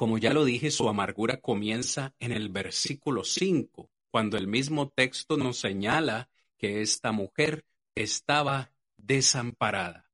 [0.01, 5.37] Como ya lo dije, su amargura comienza en el versículo 5, cuando el mismo texto
[5.37, 10.09] nos señala que esta mujer estaba desamparada.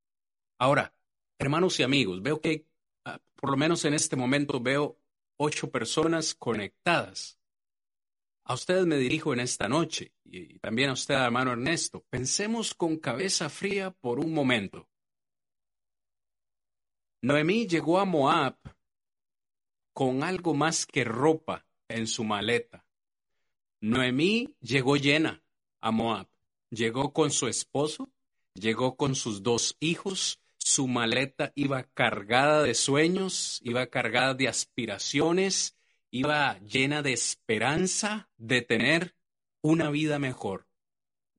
[0.58, 0.94] Ahora,
[1.38, 2.66] hermanos y amigos, veo que
[3.06, 4.98] ah, por lo menos en este momento veo
[5.38, 7.38] ocho personas conectadas.
[8.44, 12.04] A ustedes me dirijo en esta noche y también a usted, hermano Ernesto.
[12.10, 14.86] Pensemos con cabeza fría por un momento.
[17.22, 18.58] Noemí llegó a Moab
[19.98, 22.86] con algo más que ropa en su maleta.
[23.80, 25.42] Noemí llegó llena
[25.80, 26.28] a Moab.
[26.70, 28.08] Llegó con su esposo,
[28.54, 35.76] llegó con sus dos hijos, su maleta iba cargada de sueños, iba cargada de aspiraciones,
[36.12, 39.16] iba llena de esperanza de tener
[39.62, 40.68] una vida mejor.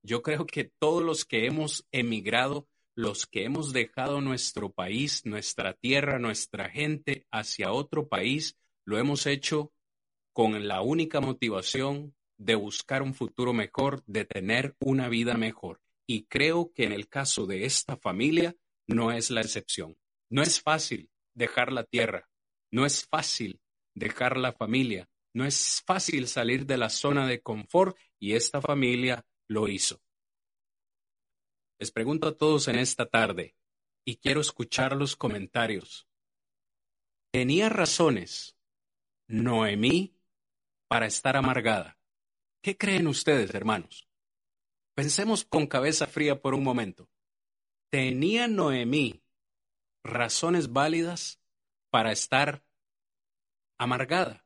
[0.04, 2.68] Yo creo que todos los que hemos emigrado,
[3.00, 9.26] los que hemos dejado nuestro país, nuestra tierra, nuestra gente hacia otro país, lo hemos
[9.26, 9.72] hecho
[10.34, 15.80] con la única motivación de buscar un futuro mejor, de tener una vida mejor.
[16.06, 19.96] Y creo que en el caso de esta familia, no es la excepción.
[20.30, 22.28] No es fácil dejar la tierra,
[22.70, 23.62] no es fácil
[23.96, 29.26] dejar la familia, no es fácil salir de la zona de confort y esta familia
[29.48, 30.02] lo hizo.
[31.80, 33.56] Les pregunto a todos en esta tarde
[34.04, 36.10] y quiero escuchar los comentarios.
[37.32, 38.58] ¿Tenía razones
[39.28, 40.14] Noemí
[40.90, 41.98] para estar amargada?
[42.62, 44.10] ¿Qué creen ustedes, hermanos?
[44.94, 47.10] Pensemos con cabeza fría por un momento.
[47.90, 49.24] ¿Tenía Noemí
[50.04, 51.42] razones válidas
[51.90, 52.62] para estar
[53.78, 54.46] amargada?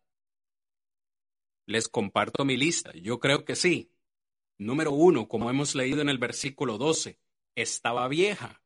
[1.65, 2.91] Les comparto mi lista.
[2.93, 3.89] Yo creo que sí.
[4.59, 7.22] Número uno, como hemos leído en el versículo 12,
[7.55, 8.61] estaba vieja.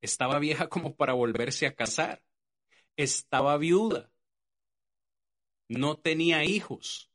[0.00, 2.22] Estaba vieja como para volverse a casar.
[2.96, 4.10] Estaba viuda.
[5.68, 7.10] No tenía hijos.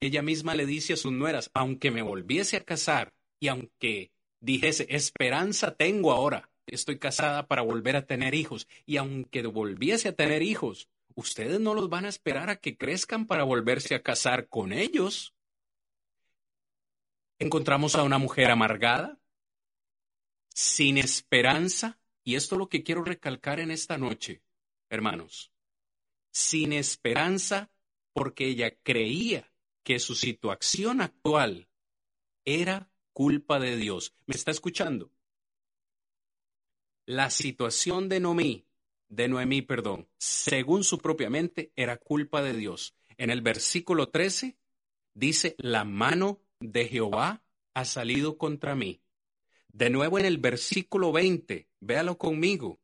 [0.00, 4.86] ella misma le dice a sus nueras, aunque me volviese a casar y aunque dijese,
[4.90, 10.42] esperanza tengo ahora, estoy casada para volver a tener hijos, y aunque volviese a tener
[10.42, 14.72] hijos, ustedes no los van a esperar a que crezcan para volverse a casar con
[14.72, 15.34] ellos.
[17.38, 19.18] Encontramos a una mujer amargada,
[20.54, 24.42] sin esperanza, y esto es lo que quiero recalcar en esta noche,
[24.88, 25.52] hermanos,
[26.30, 27.70] sin esperanza
[28.12, 31.68] porque ella creía que su situación actual
[32.44, 34.14] era culpa de Dios.
[34.26, 35.10] ¿Me está escuchando?
[37.04, 38.66] La situación de Noemí,
[39.08, 42.96] de Noemí, perdón, según su propia mente, era culpa de Dios.
[43.18, 44.56] En el versículo 13
[45.12, 47.42] dice, la mano de Jehová
[47.74, 49.03] ha salido contra mí.
[49.74, 52.80] De nuevo en el versículo 20, véalo conmigo.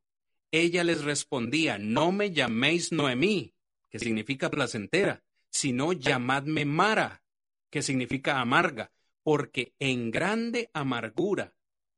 [0.50, 3.54] Ella les respondía, no me llaméis Noemí,
[3.88, 7.22] que significa placentera, sino llamadme Mara,
[7.70, 8.90] que significa amarga,
[9.22, 11.54] porque en grande amargura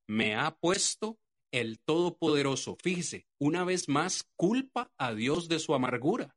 [0.06, 1.18] me ha puesto
[1.52, 2.76] el Todopoderoso.
[2.82, 6.36] Fíjese, una vez más, culpa a Dios de su amargura.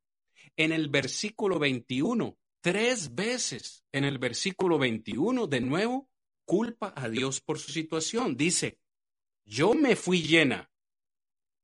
[0.56, 6.10] En el versículo 21, tres veces en el versículo 21, de nuevo,
[6.46, 8.38] culpa a Dios por su situación.
[8.38, 8.80] Dice,
[9.46, 10.70] yo me fui llena.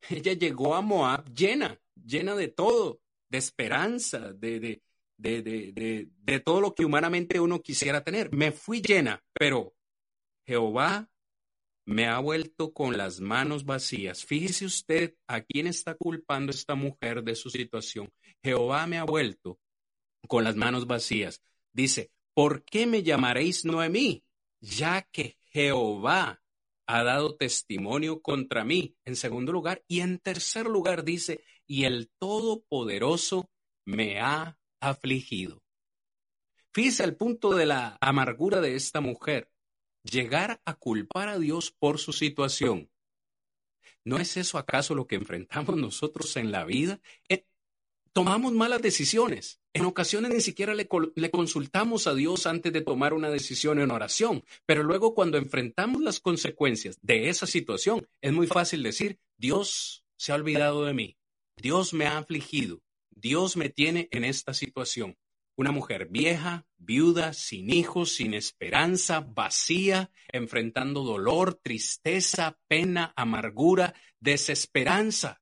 [0.10, 4.82] Ella llegó a Moab llena, llena de todo, de esperanza, de, de,
[5.18, 8.34] de, de, de, todo lo que humanamente uno quisiera tener.
[8.34, 9.76] Me fui llena, pero
[10.46, 11.10] Jehová
[11.86, 14.26] me ha vuelto con las manos vacías.
[14.26, 18.12] Fíjese usted a quién está culpando esta mujer de su situación.
[18.44, 19.60] Jehová me ha vuelto
[20.28, 21.42] con las manos vacías.
[21.74, 24.24] Dice, ¿por qué me llamaréis Noemí?
[24.62, 26.42] Ya que Jehová
[26.88, 28.96] ha dado testimonio contra mí.
[29.06, 33.50] En segundo lugar, y en tercer lugar dice, y el Todopoderoso
[33.86, 35.64] me ha afligido.
[36.74, 39.52] Fíjese el punto de la amargura de esta mujer
[40.04, 42.90] llegar a culpar a Dios por su situación.
[44.04, 47.00] ¿No es eso acaso lo que enfrentamos nosotros en la vida?
[47.30, 47.46] Eh,
[48.12, 49.61] tomamos malas decisiones.
[49.74, 50.90] En ocasiones ni siquiera le,
[51.32, 56.20] consultamos a Dios antes de tomar una decisión en oración, pero luego cuando enfrentamos las
[56.20, 61.18] consecuencias de esa situación, es muy fácil decir, Dios se ha olvidado de mí,
[61.56, 62.82] Dios me ha afligido,
[63.12, 65.18] Dios me tiene en esta situación.
[65.56, 75.42] Una mujer vieja, viuda, sin hijos, sin esperanza, vacía, enfrentando dolor, tristeza, pena, amargura, desesperanza.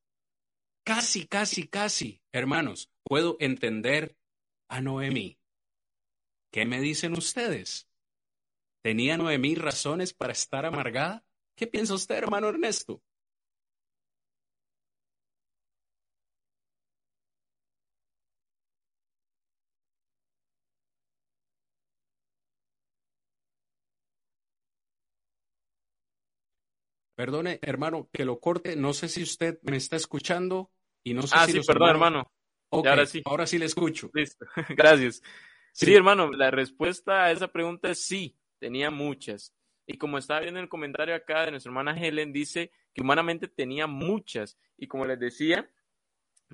[0.84, 4.19] Casi, casi, casi, hermanos, puedo entender
[4.70, 5.38] a Noemí.
[6.52, 7.90] ¿Qué me dicen ustedes?
[8.82, 11.26] ¿Tenía Noemí razones para estar amargada?
[11.56, 13.04] ¿Qué piensa usted, hermano Ernesto?
[27.16, 28.78] Perdone, hermano, que lo corte.
[28.78, 30.72] No sé si usted me está escuchando
[31.04, 32.32] y no sé ah, si sí, perdón, hermano.
[32.72, 33.22] Ahora sí.
[33.26, 34.10] Ahora sí le escucho.
[34.14, 34.46] Listo.
[34.70, 35.22] Gracias.
[35.72, 35.94] Sí.
[35.94, 39.54] hermano, la respuesta a esa pregunta es sí, tenía muchas.
[39.86, 43.48] Y como estaba viendo en el comentario acá de nuestra hermana Helen, dice que humanamente
[43.48, 44.58] tenía muchas.
[44.78, 45.70] Y como les decía,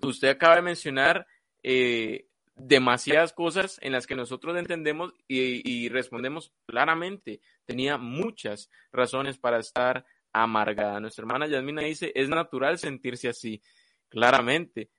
[0.02, 1.28] usted acaba de mencionar
[1.64, 7.42] eh, demasiadas cosas en las que nosotros entendemos y, y respondemos claramente.
[7.66, 11.00] Tenía muchas razones para estar amargada.
[11.00, 13.62] Nuestra hermana Yasmina dice, es natural sentirse así,
[14.10, 14.90] claramente,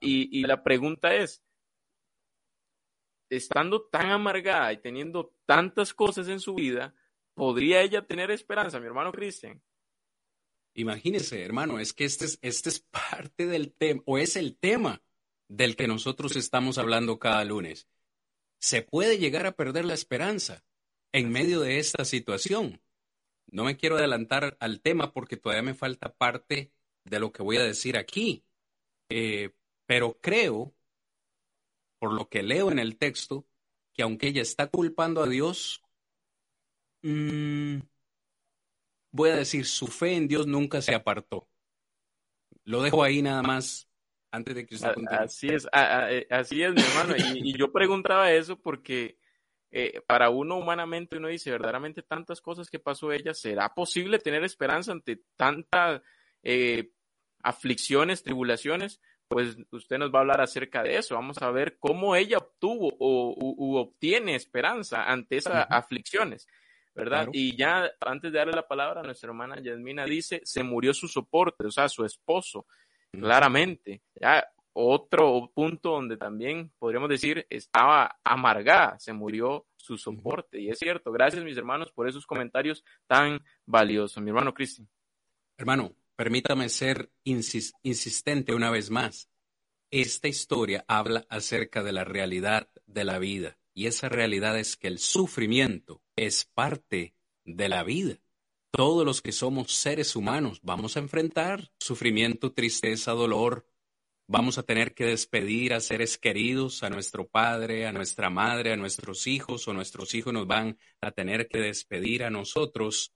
[0.00, 1.42] Y, y la pregunta es,
[3.30, 6.94] estando tan amargada y teniendo tantas cosas en su vida,
[7.34, 9.62] ¿podría ella tener esperanza, mi hermano Cristian?
[10.74, 15.02] Imagínese, hermano, es que este es, este es parte del tema, o es el tema
[15.48, 17.88] del que nosotros estamos hablando cada lunes.
[18.58, 20.64] Se puede llegar a perder la esperanza
[21.12, 22.80] en medio de esta situación.
[23.50, 26.72] No me quiero adelantar al tema porque todavía me falta parte
[27.04, 28.44] de lo que voy a decir aquí,
[29.08, 29.54] eh,
[29.88, 30.74] pero creo,
[31.98, 33.46] por lo que leo en el texto,
[33.94, 35.82] que aunque ella está culpando a Dios,
[37.00, 37.78] mmm,
[39.10, 41.48] voy a decir, su fe en Dios nunca se apartó.
[42.64, 43.88] Lo dejo ahí nada más
[44.30, 45.20] antes de que usted continúe.
[45.20, 47.14] Así es, eh, así es, mi hermano.
[47.16, 49.18] y, y yo preguntaba eso porque
[49.70, 54.44] eh, para uno humanamente uno dice verdaderamente tantas cosas que pasó ella, ¿será posible tener
[54.44, 56.02] esperanza ante tantas
[56.42, 56.92] eh,
[57.42, 59.00] aflicciones, tribulaciones?
[59.28, 61.14] Pues usted nos va a hablar acerca de eso.
[61.14, 66.48] Vamos a ver cómo ella obtuvo o u, obtiene esperanza ante esas aflicciones,
[66.94, 67.28] ¿verdad?
[67.32, 71.66] Y ya antes de darle la palabra, nuestra hermana Yasmina dice, se murió su soporte,
[71.66, 72.66] o sea, su esposo,
[73.12, 74.02] claramente.
[74.14, 74.48] Ya
[74.80, 80.60] otro punto donde también podríamos decir estaba amargada, se murió su soporte.
[80.60, 84.22] Y es cierto, gracias mis hermanos por esos comentarios tan valiosos.
[84.22, 84.88] Mi hermano Cristian.
[85.56, 89.30] Hermano, permítame ser insistente una vez más.
[89.92, 94.88] Esta historia habla acerca de la realidad de la vida y esa realidad es que
[94.88, 97.14] el sufrimiento es parte
[97.44, 98.18] de la vida.
[98.72, 103.68] Todos los que somos seres humanos vamos a enfrentar sufrimiento, tristeza, dolor.
[104.26, 108.76] Vamos a tener que despedir a seres queridos, a nuestro padre, a nuestra madre, a
[108.76, 113.14] nuestros hijos, o nuestros hijos nos van a tener que despedir a nosotros.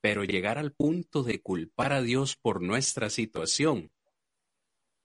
[0.00, 3.90] Pero llegar al punto de culpar a Dios por nuestra situación.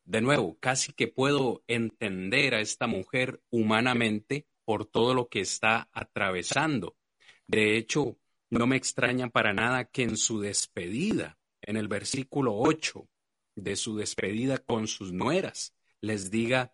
[0.04, 5.90] De nuevo, casi que puedo entender a esta mujer humanamente por todo lo que está
[5.94, 6.98] atravesando.
[7.48, 8.18] De hecho,
[8.50, 13.08] no me extraña para nada que en su despedida, en el versículo 8
[13.56, 16.74] de su despedida con sus nueras, les diga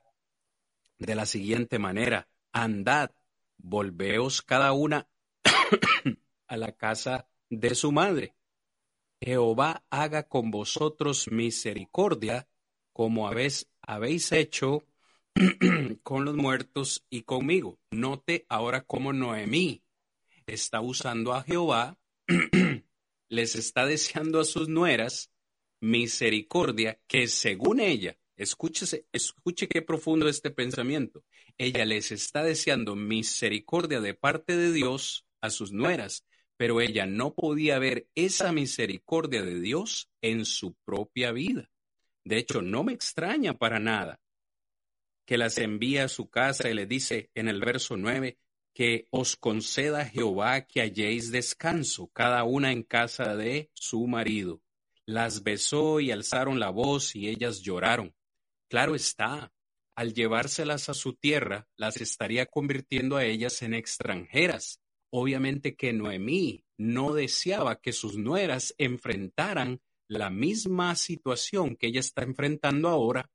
[0.98, 3.12] de la siguiente manera, andad,
[3.58, 5.08] volveos cada una
[6.48, 8.36] a la casa de su madre.
[9.22, 12.48] Jehová haga con vosotros misericordia,
[12.94, 14.84] como habéis, habéis hecho
[16.04, 17.80] con los muertos y conmigo.
[17.92, 19.84] Note ahora cómo Noemí
[20.46, 21.98] está usando a Jehová,
[23.30, 25.32] les está deseando a sus nueras
[25.80, 31.24] misericordia que según ella, escúchese, escuche qué profundo este pensamiento,
[31.58, 36.26] ella les está deseando misericordia de parte de Dios a sus nueras,
[36.58, 41.70] pero ella no podía ver esa misericordia de Dios en su propia vida.
[42.24, 44.20] De hecho, no me extraña para nada
[45.26, 48.40] que las envía a su casa y le dice en el verso 9,
[48.74, 54.62] que os conceda Jehová que halléis descanso, cada una en casa de su marido.
[55.06, 58.16] Las besó y alzaron la voz y ellas lloraron.
[58.70, 59.52] Claro está,
[59.96, 64.80] al llevárselas a su tierra, las estaría convirtiendo a ellas en extranjeras.
[65.18, 72.24] Obviamente que Noemí no deseaba que sus nueras enfrentaran la misma situación que ella está
[72.24, 73.30] enfrentando ahora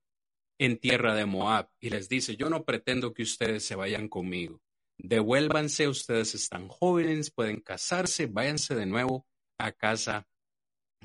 [0.58, 4.62] en tierra de Moab y les dice, yo no pretendo que ustedes se vayan conmigo
[5.02, 9.26] devuélvanse, ustedes están jóvenes, pueden casarse, váyanse de nuevo
[9.58, 10.28] a casa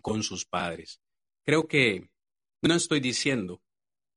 [0.01, 1.01] con sus padres.
[1.43, 2.09] Creo que
[2.61, 3.61] no estoy diciendo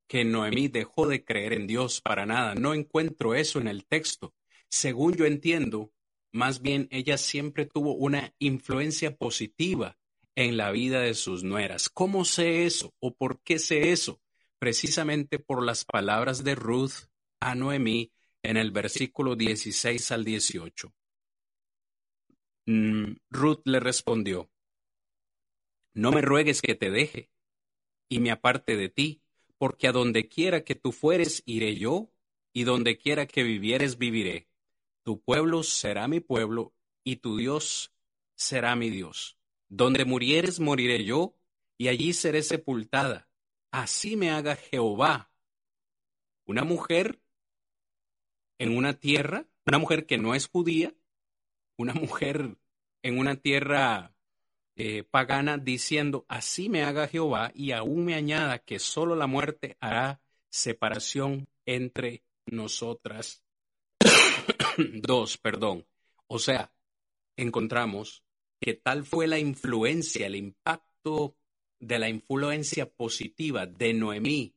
[0.08, 4.34] que Noemí dejó de creer en Dios para nada, no encuentro eso en el texto.
[4.68, 5.92] Según yo entiendo,
[6.32, 9.98] más bien ella siempre tuvo una influencia positiva
[10.34, 11.88] en la vida de sus nueras.
[11.88, 14.20] ¿Cómo sé eso o por qué sé eso?
[14.58, 17.08] Precisamente por las palabras de Ruth
[17.40, 18.12] a Noemí
[18.42, 20.94] en el versículo 16 al 18.
[22.66, 24.50] Mm, Ruth le respondió,
[25.94, 27.30] No me ruegues que te deje
[28.08, 29.22] y me aparte de ti,
[29.56, 32.12] porque a donde quiera que tú fueres iré yo,
[32.52, 34.49] y donde quiera que vivieres viviré.
[35.10, 37.92] Tu pueblo será mi pueblo, y tu Dios
[38.36, 39.36] será mi Dios.
[39.68, 41.34] Donde murieres moriré yo,
[41.76, 43.28] y allí seré sepultada.
[43.72, 45.32] Así me haga Jehová.
[46.44, 47.20] Una mujer
[48.58, 50.94] en una tierra, una mujer que no es judía,
[51.76, 52.56] una mujer
[53.02, 54.14] en una tierra
[54.76, 59.76] eh, pagana diciendo, así me haga Jehová y aún me añada que solo la muerte
[59.80, 63.42] hará separación entre nosotras.
[65.02, 65.86] Dos, perdón.
[66.26, 66.72] O sea,
[67.36, 68.24] encontramos
[68.60, 71.36] que tal fue la influencia, el impacto
[71.78, 74.54] de la influencia positiva de Noemí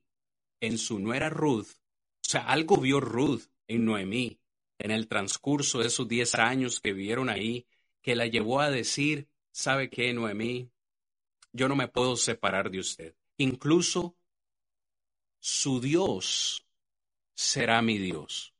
[0.60, 1.68] en su nuera Ruth.
[1.68, 4.39] O sea, algo vio Ruth en Noemí
[4.78, 7.66] en el transcurso de esos diez años que vivieron ahí,
[8.02, 10.70] que la llevó a decir, ¿sabe qué, Noemí?
[11.54, 13.16] Yo no me puedo separar de usted.
[13.38, 14.18] Incluso
[15.39, 16.68] su Dios
[17.34, 18.53] será mi Dios.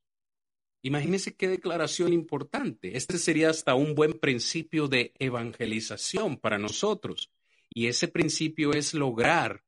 [0.86, 2.98] Imagínese qué declaración importante.
[2.98, 7.32] Este sería hasta un buen principio de evangelización para nosotros.
[7.70, 9.64] Y ese principio es lograr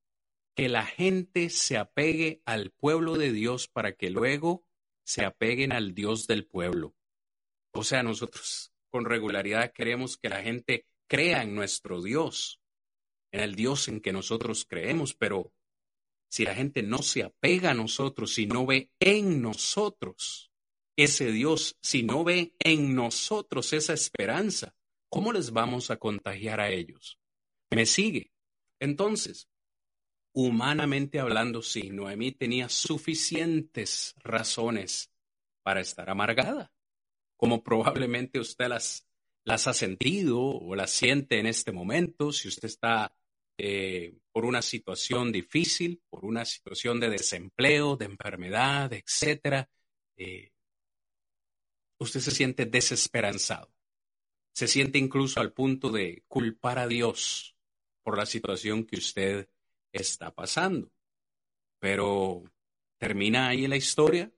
[0.56, 4.66] que la gente se apegue al pueblo de Dios para que luego
[5.06, 6.94] se apeguen al Dios del pueblo.
[7.72, 12.60] O sea, nosotros con regularidad queremos que la gente crea en nuestro Dios,
[13.32, 15.54] en el Dios en que nosotros creemos, pero
[16.28, 20.52] si la gente no se apega a nosotros, si no ve en nosotros
[20.96, 24.76] ese Dios, si no ve en nosotros esa esperanza,
[25.10, 27.20] ¿cómo les vamos a contagiar a ellos?
[27.72, 28.32] ¿Me sigue?
[28.80, 29.50] Entonces,
[30.38, 35.10] Humanamente hablando, sí, Noemí tenía suficientes razones
[35.64, 36.74] para estar amargada,
[37.38, 39.08] como probablemente usted las,
[39.46, 43.16] las ha sentido o las siente en este momento, si usted está
[43.58, 49.70] eh, por una situación difícil, por una situación de desempleo, de enfermedad, etcétera,
[50.18, 50.52] eh,
[51.98, 53.74] usted se siente desesperanzado.
[54.54, 57.56] Se siente incluso al punto de culpar a Dios
[58.04, 59.50] por la situación que usted
[59.92, 60.92] está pasando.
[61.80, 62.44] Pero,
[62.98, 64.32] ¿termina ahí la historia?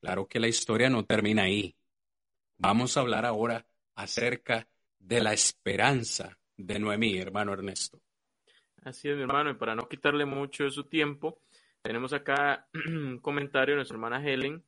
[0.00, 1.76] Claro que la historia no termina ahí.
[2.58, 4.68] Vamos a hablar ahora acerca
[4.98, 8.00] de la esperanza de Noemí, hermano Ernesto.
[8.84, 11.40] Así es, mi hermano, y para no quitarle mucho de su tiempo,
[11.82, 14.64] tenemos acá un comentario de nuestra hermana Helen,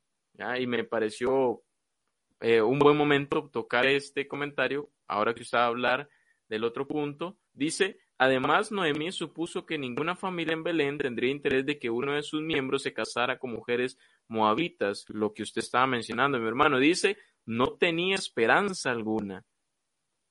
[0.59, 1.64] y me pareció
[2.41, 6.09] eh, un buen momento tocar este comentario, ahora que usted va a hablar
[6.49, 7.39] del otro punto.
[7.53, 12.23] Dice, además Noemí supuso que ninguna familia en Belén tendría interés de que uno de
[12.23, 16.79] sus miembros se casara con mujeres moabitas, lo que usted estaba mencionando, mi hermano.
[16.79, 17.17] Dice,
[17.47, 19.45] no tenía esperanza alguna.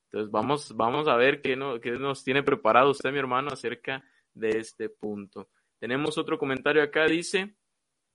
[0.06, 4.04] Entonces vamos, vamos a ver qué, no, qué nos tiene preparado usted, mi hermano, acerca
[4.32, 5.48] de este punto.
[5.78, 7.56] Tenemos otro comentario acá, dice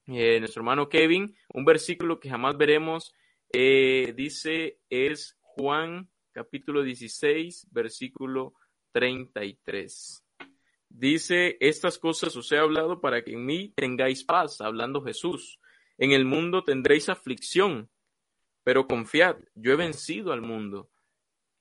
[0.07, 3.13] eh, nuestro hermano Kevin, un versículo que jamás veremos,
[3.51, 8.53] eh, dice, es Juan capítulo 16, versículo
[8.91, 10.23] 33.
[10.89, 15.59] Dice, estas cosas os he hablado para que en mí tengáis paz, hablando Jesús.
[15.97, 17.89] En el mundo tendréis aflicción,
[18.63, 20.89] pero confiad, yo he vencido al mundo.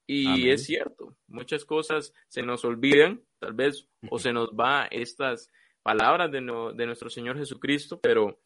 [0.07, 5.51] Y es cierto, muchas cosas se nos olvidan, tal vez, o se nos va estas
[5.83, 8.41] palabras de, de nuestro Señor Jesucristo, pero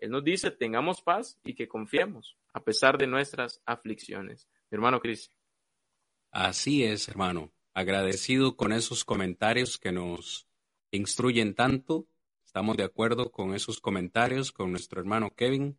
[0.00, 4.48] Él nos dice, tengamos paz y que confiemos, a pesar de nuestras aflicciones.
[4.70, 5.36] Mi hermano Cristian.
[6.30, 7.52] Así es, hermano.
[7.74, 10.46] Agradecido con esos comentarios que nos
[10.90, 12.06] instruyen tanto.
[12.44, 15.78] Estamos de acuerdo con esos comentarios con nuestro hermano Kevin.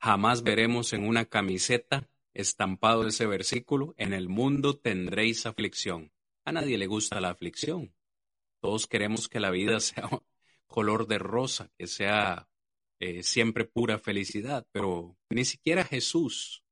[0.00, 6.12] Jamás veremos en una camiseta estampado ese versículo, en el mundo tendréis aflicción.
[6.44, 7.92] A nadie le gusta la aflicción.
[8.60, 10.08] Todos queremos que la vida sea
[10.66, 12.47] color de rosa, que sea
[13.00, 16.64] eh, siempre pura felicidad, pero ni siquiera Jesús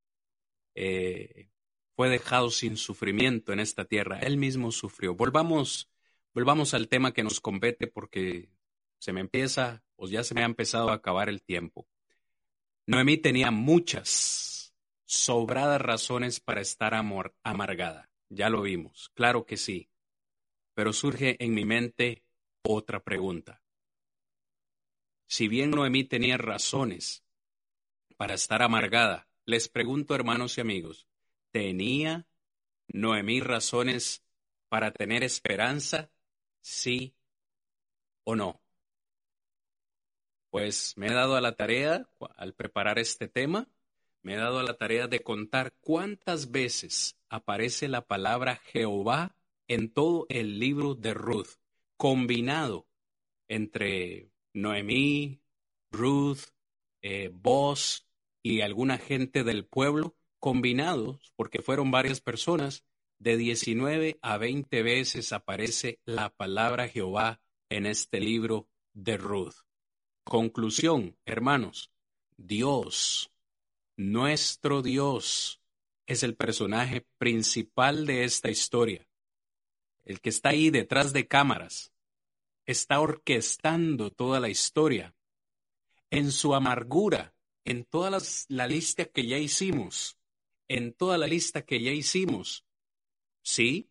[0.74, 1.48] eh,
[1.94, 4.18] fue dejado sin sufrimiento en esta tierra.
[4.20, 5.14] Él mismo sufrió.
[5.14, 5.90] Volvamos,
[6.34, 8.50] volvamos al tema que nos compete porque
[8.98, 11.86] se me empieza, o ya se me ha empezado a acabar el tiempo.
[12.86, 14.74] Noemí tenía muchas,
[15.04, 18.10] sobradas razones para estar amor, amargada.
[18.28, 19.90] Ya lo vimos, claro que sí.
[20.74, 22.24] Pero surge en mi mente
[22.62, 23.62] otra pregunta.
[25.26, 27.24] Si bien Noemí tenía razones
[28.16, 31.06] para estar amargada, les pregunto, hermanos y amigos,
[31.50, 32.26] ¿tenía
[32.88, 34.24] Noemí razones
[34.68, 36.10] para tener esperanza?
[36.60, 37.14] ¿Sí
[38.24, 38.62] o no?
[40.50, 43.68] Pues me he dado a la tarea, al preparar este tema,
[44.22, 49.36] me he dado a la tarea de contar cuántas veces aparece la palabra Jehová
[49.68, 51.58] en todo el libro de Ruth,
[51.96, 52.88] combinado
[53.48, 55.42] entre Noemí,
[55.92, 56.48] Ruth,
[57.02, 57.30] eh,
[58.42, 62.82] y alguna gente del pueblo, combinados, porque fueron varias personas,
[63.18, 69.56] de 19 a 20 veces aparece la palabra Jehová en este libro de Ruth.
[70.24, 71.92] Conclusión, hermanos,
[72.38, 73.30] Dios,
[73.96, 75.60] nuestro Dios,
[76.06, 79.06] es el personaje principal de esta historia.
[80.06, 81.92] El que está ahí detrás de cámaras,
[82.66, 85.14] está orquestando toda la historia.
[86.10, 90.18] En su amargura, en toda la lista que ya hicimos,
[90.68, 92.64] en toda la lista que ya hicimos,
[93.42, 93.90] sí,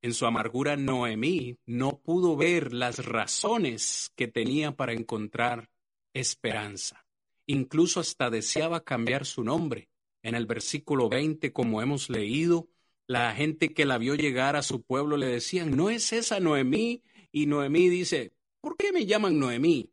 [0.00, 5.70] en su amargura, Noemí no pudo ver las razones que tenía para encontrar
[6.14, 7.04] esperanza.
[7.46, 9.88] Incluso hasta deseaba cambiar su nombre.
[10.22, 12.68] En el versículo 20, como hemos leído,
[13.08, 17.02] la gente que la vio llegar a su pueblo le decían, ¿no es esa Noemí?
[17.32, 19.92] Y Noemí dice, ¿por qué me llaman Noemí?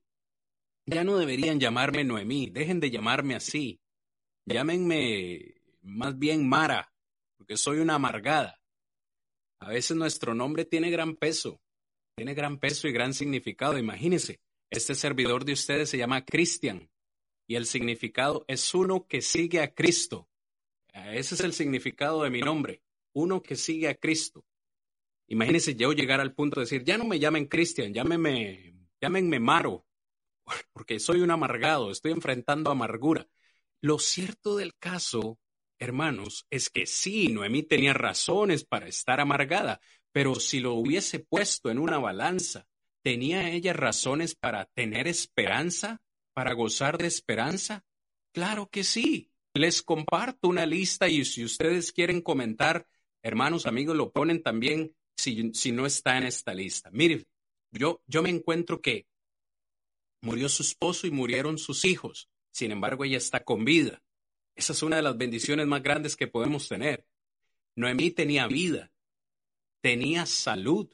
[0.85, 3.79] Ya no deberían llamarme Noemí, dejen de llamarme así.
[4.45, 6.93] Llámenme más bien Mara,
[7.37, 8.59] porque soy una amargada.
[9.59, 11.61] A veces nuestro nombre tiene gran peso,
[12.15, 13.77] tiene gran peso y gran significado.
[13.77, 16.89] Imagínense, este servidor de ustedes se llama Cristian
[17.47, 20.29] y el significado es uno que sigue a Cristo.
[20.93, 22.81] Ese es el significado de mi nombre,
[23.13, 24.45] uno que sigue a Cristo.
[25.27, 29.85] Imagínense yo llegar al punto de decir, ya no me llamen Cristian, llámenme, llámenme Maro,
[30.73, 33.27] porque soy un amargado, estoy enfrentando amargura.
[33.81, 35.39] Lo cierto del caso
[35.79, 39.79] hermanos, es que sí, Noemí tenía razones para estar amargada,
[40.11, 42.65] pero si lo hubiese puesto en una balanza,
[43.01, 46.01] ¿tenía ella razones para tener esperanza?
[46.33, 47.83] ¿Para gozar de esperanza?
[48.33, 49.31] Claro que sí.
[49.53, 52.87] Les comparto una lista y si ustedes quieren comentar,
[53.21, 56.89] hermanos, amigos, lo ponen también si, no está en esta lista.
[56.91, 57.25] Mire,
[57.71, 59.07] yo, yo me encuentro que
[60.21, 62.29] murió su esposo y murieron sus hijos.
[62.51, 64.01] Sin embargo, ella está con vida.
[64.55, 67.05] Esa es una de las bendiciones más grandes que podemos tener.
[67.75, 68.91] Noemí tenía vida,
[69.81, 70.89] tenía salud,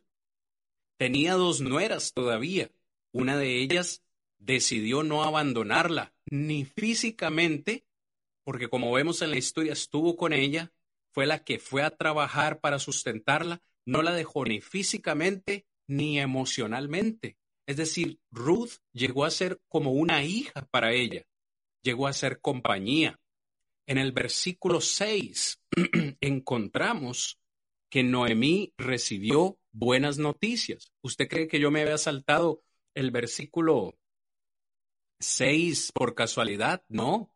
[0.97, 2.72] tenía dos nueras todavía.
[3.11, 4.03] Una de ellas
[4.39, 7.86] decidió no abandonarla, ni físicamente,
[8.43, 10.74] porque como vemos en la historia, estuvo con ella,
[11.11, 17.38] fue la que fue a trabajar para sustentarla, no la dejó ni físicamente ni emocionalmente.
[17.65, 21.25] Es decir, Ruth llegó a ser como una hija para ella,
[21.82, 23.19] llegó a ser compañía.
[23.86, 25.61] En el versículo 6
[26.21, 27.39] encontramos
[27.89, 30.91] que Noemí recibió buenas noticias.
[31.01, 32.63] ¿Usted cree que yo me había saltado
[32.93, 33.97] el versículo
[35.19, 36.84] 6 por casualidad?
[36.88, 37.34] No.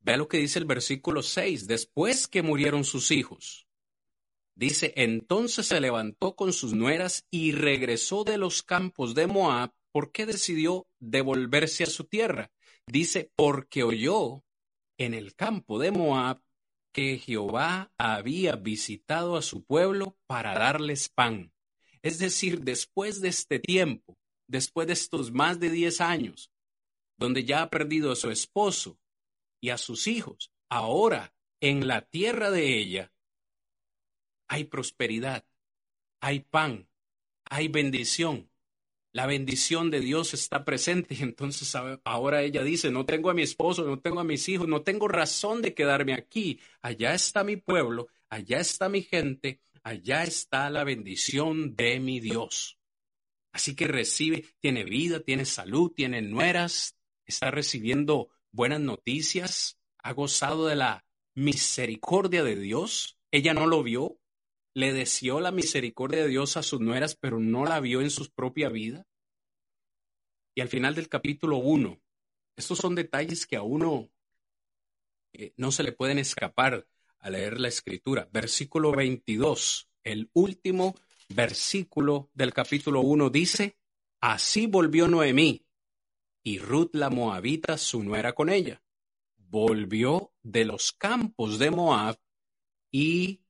[0.00, 1.66] Vea lo que dice el versículo 6.
[1.66, 3.67] Después que murieron sus hijos,
[4.58, 9.72] dice, entonces se levantó con sus nueras y regresó de los campos de Moab.
[9.92, 12.50] ¿Por qué decidió devolverse a su tierra?
[12.86, 14.44] Dice, porque oyó
[14.98, 16.42] en el campo de Moab
[16.92, 21.52] que Jehová había visitado a su pueblo para darles pan.
[22.02, 26.50] Es decir, después de este tiempo, después de estos más de diez años,
[27.16, 28.98] donde ya ha perdido a su esposo
[29.60, 33.12] y a sus hijos, ahora en la tierra de ella
[34.48, 35.44] hay prosperidad,
[36.20, 36.88] hay pan,
[37.44, 38.50] hay bendición,
[39.12, 41.74] la bendición de Dios está presente y entonces
[42.04, 45.08] ahora ella dice, no tengo a mi esposo, no tengo a mis hijos, no tengo
[45.08, 46.60] razón de quedarme aquí.
[46.82, 52.78] Allá está mi pueblo, allá está mi gente, allá está la bendición de mi Dios.
[53.52, 60.66] Así que recibe, tiene vida, tiene salud, tiene nueras, está recibiendo buenas noticias, ha gozado
[60.66, 63.18] de la misericordia de Dios.
[63.30, 64.18] Ella no lo vio,
[64.78, 68.30] le deseó la misericordia de Dios a sus nueras, pero no la vio en su
[68.30, 69.08] propia vida.
[70.54, 72.00] Y al final del capítulo 1,
[72.54, 74.08] estos son detalles que a uno
[75.32, 76.86] eh, no se le pueden escapar
[77.18, 78.28] al leer la escritura.
[78.32, 80.94] Versículo 22, el último
[81.28, 83.76] versículo del capítulo 1 dice,
[84.20, 85.66] Así volvió Noemí
[86.44, 88.80] y Ruth la Moabita, su nuera con ella.
[89.38, 92.16] Volvió de los campos de Moab
[92.92, 93.40] y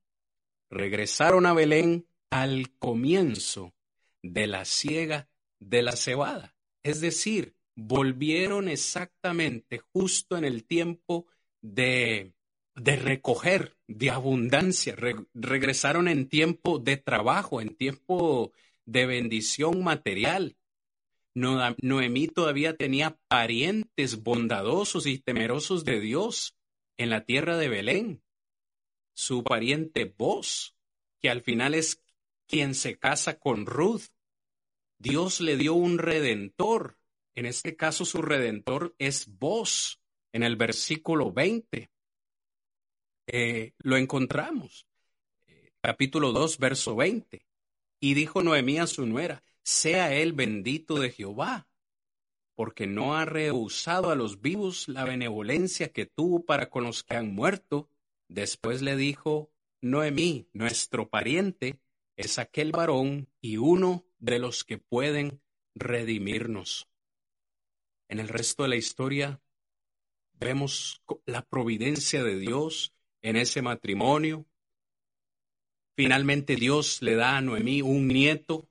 [0.71, 3.75] regresaron a Belén al comienzo
[4.23, 6.55] de la siega de la cebada.
[6.83, 11.27] Es decir, volvieron exactamente justo en el tiempo
[11.61, 12.33] de,
[12.75, 14.97] de recoger, de abundancia.
[15.35, 18.53] regresaron en tiempo de trabajo, en tiempo
[18.85, 20.57] de bendición material.
[21.35, 26.57] Noemí todavía tenía parientes bondadosos y temerosos de Dios
[26.97, 28.23] en la tierra de Belén
[29.19, 30.77] su pariente Boz,
[31.19, 32.01] que al final es
[32.47, 34.13] quien se casa con Ruth.
[34.97, 37.01] Dios le dio un redentor.
[37.35, 40.01] En este caso su redentor es Boz,
[40.31, 41.91] en el versículo 20.
[43.27, 44.87] Eh, lo encontramos.
[45.81, 47.45] capítulo 2, verso 20.
[47.99, 51.67] Y dijo Noemí a su nuera, sea él bendito de Jehová,
[52.55, 57.17] porque no ha rehusado a los vivos la benevolencia que tuvo para con los que
[57.17, 57.89] han muerto
[58.29, 59.51] Después le dijo,
[59.81, 61.81] Noemí, nuestro pariente,
[62.17, 65.41] es aquel varón y uno de los que pueden
[65.75, 66.89] redimirnos.
[68.09, 69.41] En el resto de la historia
[70.33, 74.47] vemos la providencia de Dios en ese matrimonio.
[75.97, 78.69] Finalmente Dios le da a Noemí un nieto.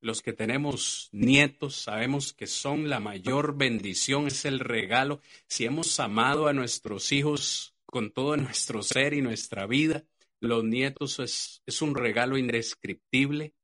[0.00, 5.20] Los que tenemos nietos sabemos que son la mayor bendición, es el regalo.
[5.46, 10.02] Si hemos amado a nuestros hijos con todo nuestro ser y nuestra vida.
[10.40, 13.54] Los nietos es, un regalo indescriptible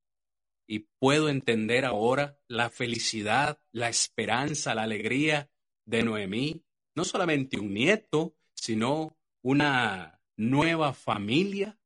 [0.66, 5.50] y puedo entender ahora la felicidad, la esperanza, la alegría
[5.86, 6.62] de Noemí.
[6.94, 11.80] No solamente un nieto, sino una nueva familia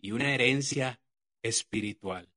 [0.00, 1.00] y una herencia
[1.42, 2.28] espiritual.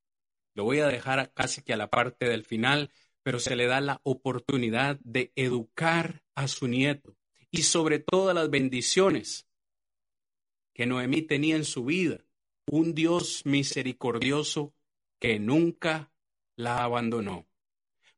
[0.53, 2.91] Lo voy a dejar casi que a la parte del final,
[3.23, 7.17] pero se le da la oportunidad de educar a su nieto
[7.53, 9.47] y sobre todas las bendiciones
[10.73, 12.25] que Noemí tenía en su vida,
[12.65, 14.73] un Dios misericordioso
[15.19, 16.11] que nunca
[16.55, 17.47] la abandonó.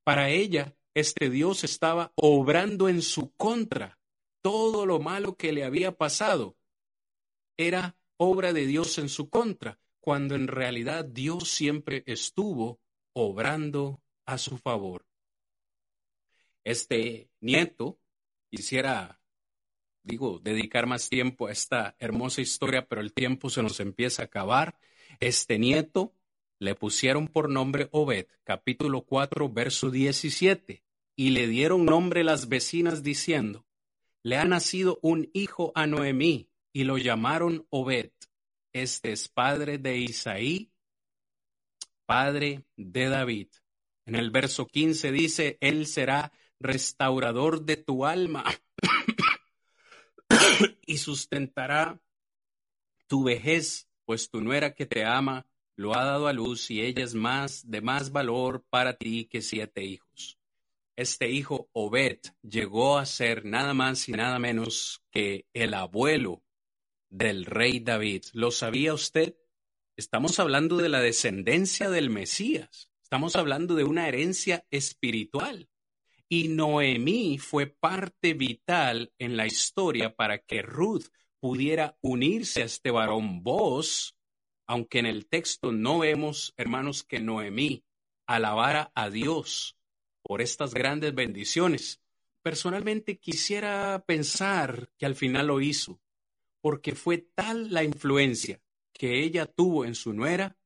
[0.05, 3.99] Para ella, este Dios estaba obrando en su contra.
[4.41, 6.55] Todo lo malo que le había pasado
[7.57, 12.79] era obra de Dios en su contra, cuando en realidad Dios siempre estuvo
[13.11, 15.05] obrando a su favor.
[16.63, 17.99] Este nieto
[18.49, 19.19] quisiera
[20.06, 24.26] digo, dedicar más tiempo a esta hermosa historia, pero el tiempo se nos empieza a
[24.26, 24.78] acabar.
[25.20, 26.14] Este nieto
[26.60, 30.84] le pusieron por nombre Obed, capítulo 4, verso 17,
[31.16, 33.66] y le dieron nombre las vecinas diciendo,
[34.24, 38.12] le ha nacido un hijo a Noemí, y lo llamaron Obed.
[38.74, 40.72] Este es padre de Isaí,
[42.06, 43.47] padre de David.
[44.06, 48.43] En el verso 15 dice, Él será restaurador de tu alma
[50.86, 51.99] y sustentará
[53.07, 57.03] tu vejez, pues tu nuera que te ama lo ha dado a luz y ella
[57.03, 60.39] es más de más valor para ti que siete hijos.
[60.95, 66.43] Este hijo Obed llegó a ser nada más y nada menos que el abuelo
[67.09, 68.23] del rey David.
[68.31, 69.36] ¿Lo sabía usted?
[69.97, 72.89] Estamos hablando de la descendencia del Mesías.
[73.03, 75.69] Estamos hablando de una herencia espiritual.
[76.28, 81.05] Y Noemí fue parte vital en la historia para que Ruth
[81.39, 84.17] pudiera unirse a este varón vos,
[84.67, 87.84] aunque en el texto no vemos, hermanos, que Noemí
[88.26, 89.78] alabara a Dios
[90.23, 92.01] por estas grandes bendiciones.
[92.41, 96.01] Personalmente quisiera pensar que al final lo hizo,
[96.61, 98.59] porque fue tal la influencia
[98.91, 100.57] que ella tuvo en su nuera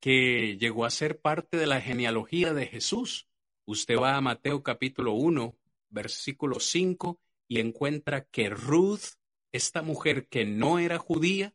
[0.00, 3.28] que llegó a ser parte de la genealogía de Jesús.
[3.64, 5.56] Usted va a Mateo capítulo 1,
[5.90, 9.16] versículo 5 y encuentra que Ruth,
[9.52, 11.54] esta mujer que no era judía,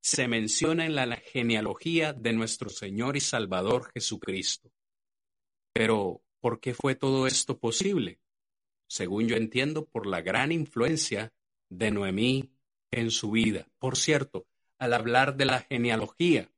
[0.00, 4.70] se menciona en la genealogía de nuestro Señor y Salvador Jesucristo.
[5.72, 8.20] Pero, ¿por qué fue todo esto posible?
[8.86, 11.32] Según yo entiendo, por la gran influencia
[11.68, 12.52] de Noemí
[12.90, 13.68] en su vida.
[13.78, 14.46] Por cierto,
[14.78, 16.52] al hablar de la genealogía,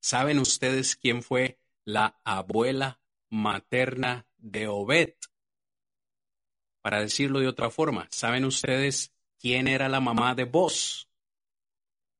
[0.00, 3.00] ¿saben ustedes quién fue la abuela
[3.30, 5.14] materna de Obed?
[6.80, 11.10] Para decirlo de otra forma, ¿saben ustedes quién era la mamá de Boz?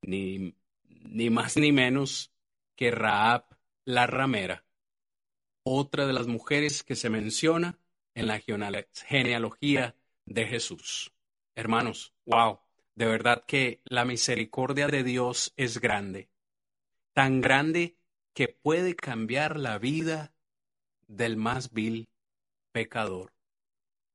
[0.01, 2.31] Ni, ni más ni menos
[2.75, 3.45] que Raab
[3.85, 4.65] la ramera,
[5.63, 7.79] otra de las mujeres que se menciona
[8.13, 9.95] en la genealogía
[10.25, 11.11] de Jesús.
[11.55, 12.59] Hermanos, wow,
[12.95, 16.29] de verdad que la misericordia de Dios es grande,
[17.13, 17.97] tan grande
[18.33, 20.33] que puede cambiar la vida
[21.09, 22.07] del más vil
[22.71, 23.33] pecador.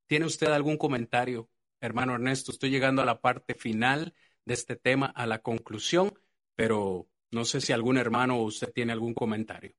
[0.06, 2.52] ¿Tiene usted algún comentario, hermano Ernesto?
[2.52, 4.14] Estoy llegando a la parte final
[4.46, 6.18] de este tema, a la conclusión,
[6.54, 9.74] pero no sé si algún hermano o usted tiene algún comentario.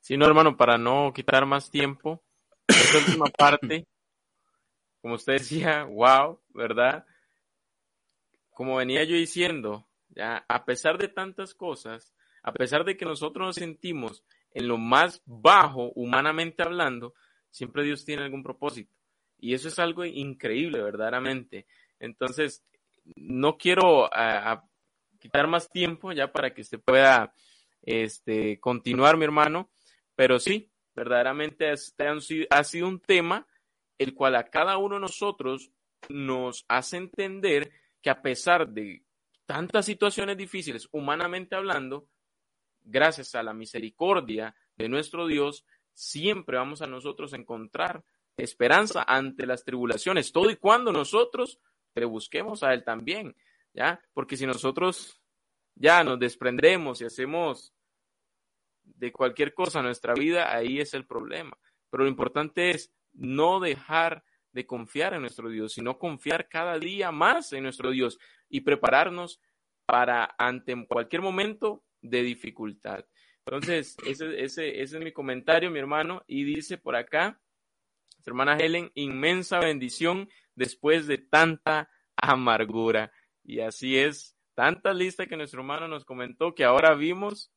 [0.00, 2.22] Sí, no, hermano, para no quitar más tiempo,
[2.68, 3.86] esta última parte
[5.04, 7.04] como usted decía, wow, ¿verdad?
[8.48, 12.14] Como venía yo diciendo, ya, a pesar de tantas cosas,
[12.44, 14.22] a pesar de que nosotros nos sentimos
[14.52, 17.14] en lo más bajo, humanamente hablando,
[17.50, 18.94] siempre Dios tiene algún propósito.
[19.38, 21.66] Y eso es algo increíble, verdaderamente.
[21.98, 22.62] Entonces,
[23.16, 24.10] no quiero
[25.18, 27.34] quitar más tiempo ya para que usted pueda
[27.82, 29.70] este, continuar, mi hermano,
[30.14, 31.72] pero sí, verdaderamente
[32.50, 33.46] ha sido un tema
[33.96, 35.70] el cual a cada uno de nosotros
[36.10, 37.72] nos hace entender
[38.02, 39.02] que a pesar de
[39.46, 42.06] tantas situaciones difíciles, humanamente hablando,
[42.84, 48.04] gracias a la misericordia de nuestro Dios, siempre vamos a nosotros encontrar
[48.36, 51.60] esperanza ante las tribulaciones, todo y cuando nosotros
[51.94, 53.36] le busquemos a Él también,
[53.72, 54.00] ¿ya?
[54.12, 55.20] Porque si nosotros
[55.74, 57.72] ya nos desprendemos y hacemos
[58.82, 61.56] de cualquier cosa nuestra vida, ahí es el problema.
[61.90, 67.10] Pero lo importante es no dejar de confiar en nuestro Dios, sino confiar cada día
[67.10, 68.18] más en nuestro Dios
[68.48, 69.40] y prepararnos
[69.86, 73.04] para ante cualquier momento de dificultad.
[73.46, 77.40] Entonces, ese, ese, es mi comentario, mi hermano, y dice por acá,
[78.22, 83.12] su hermana Helen, inmensa bendición después de tanta amargura.
[83.42, 87.52] Y así es, tanta lista que nuestro hermano nos comentó que ahora vimos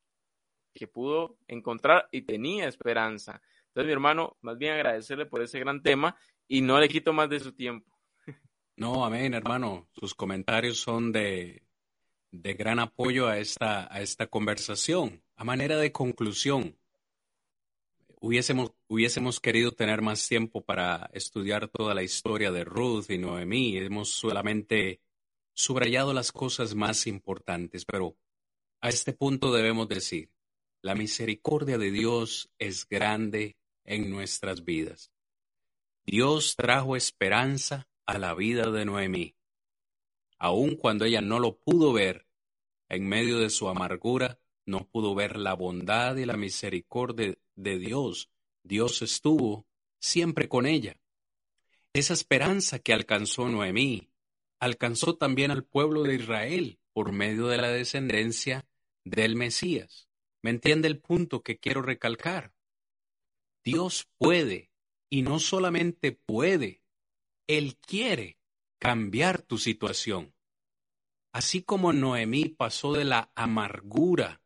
[0.73, 3.41] que pudo encontrar y tenía esperanza.
[3.67, 6.17] Entonces, mi hermano, más bien agradecerle por ese gran tema
[6.47, 7.97] y no le quito más de su tiempo.
[8.75, 9.89] No, amén, hermano.
[9.95, 11.66] Sus comentarios son de,
[12.31, 15.23] de gran apoyo a esta, a esta conversación.
[15.35, 16.77] A manera de conclusión,
[18.19, 23.77] hubiésemos, hubiésemos querido tener más tiempo para estudiar toda la historia de Ruth y Noemí.
[23.77, 25.01] Hemos solamente
[25.53, 28.17] subrayado las cosas más importantes, pero
[28.81, 30.31] a este punto debemos decir,
[30.81, 35.11] la misericordia de Dios es grande en nuestras vidas.
[36.05, 39.36] Dios trajo esperanza a la vida de Noemí.
[40.37, 42.27] Aun cuando ella no lo pudo ver,
[42.89, 48.29] en medio de su amargura, no pudo ver la bondad y la misericordia de Dios.
[48.63, 49.65] Dios estuvo
[49.99, 50.99] siempre con ella.
[51.93, 54.09] Esa esperanza que alcanzó Noemí
[54.59, 58.67] alcanzó también al pueblo de Israel por medio de la descendencia
[59.03, 60.09] del Mesías.
[60.41, 62.53] ¿Me entiende el punto que quiero recalcar?
[63.63, 64.71] Dios puede,
[65.09, 66.83] y no solamente puede,
[67.47, 68.36] Él quiere
[68.79, 70.33] cambiar tu situación.
[71.33, 74.41] Así como Noemí pasó de la amargura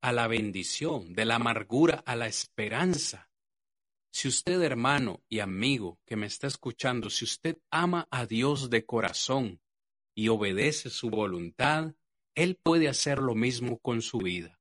[0.00, 3.30] a la bendición, de la amargura a la esperanza.
[4.12, 8.86] Si usted, hermano y amigo que me está escuchando, si usted ama a Dios de
[8.86, 9.60] corazón
[10.14, 11.94] y obedece su voluntad,
[12.34, 14.60] Él puede hacer lo mismo con su vida.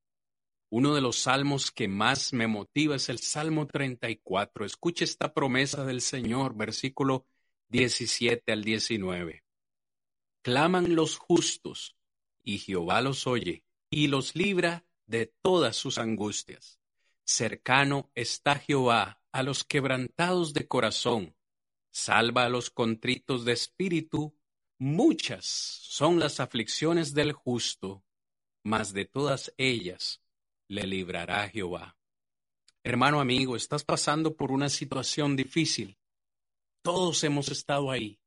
[0.72, 4.66] Uno de los salmos que más me motiva es el Salmo 34.
[4.66, 7.28] Escuche esta promesa del Señor, versículo
[7.74, 9.44] 17 al 19.
[10.44, 11.96] Claman los justos,
[12.44, 16.80] y Jehová los oye, y los libra de todas sus angustias.
[17.24, 21.36] Cercano está Jehová a los quebrantados de corazón,
[21.90, 24.38] salva a los contritos de espíritu.
[24.78, 28.06] Muchas son las aflicciones del justo,
[28.62, 30.22] mas de todas ellas
[30.68, 31.98] le librará Jehová.
[32.84, 35.98] Hermano amigo, estás pasando por una situación difícil.
[36.84, 38.20] Todos hemos estado ahí.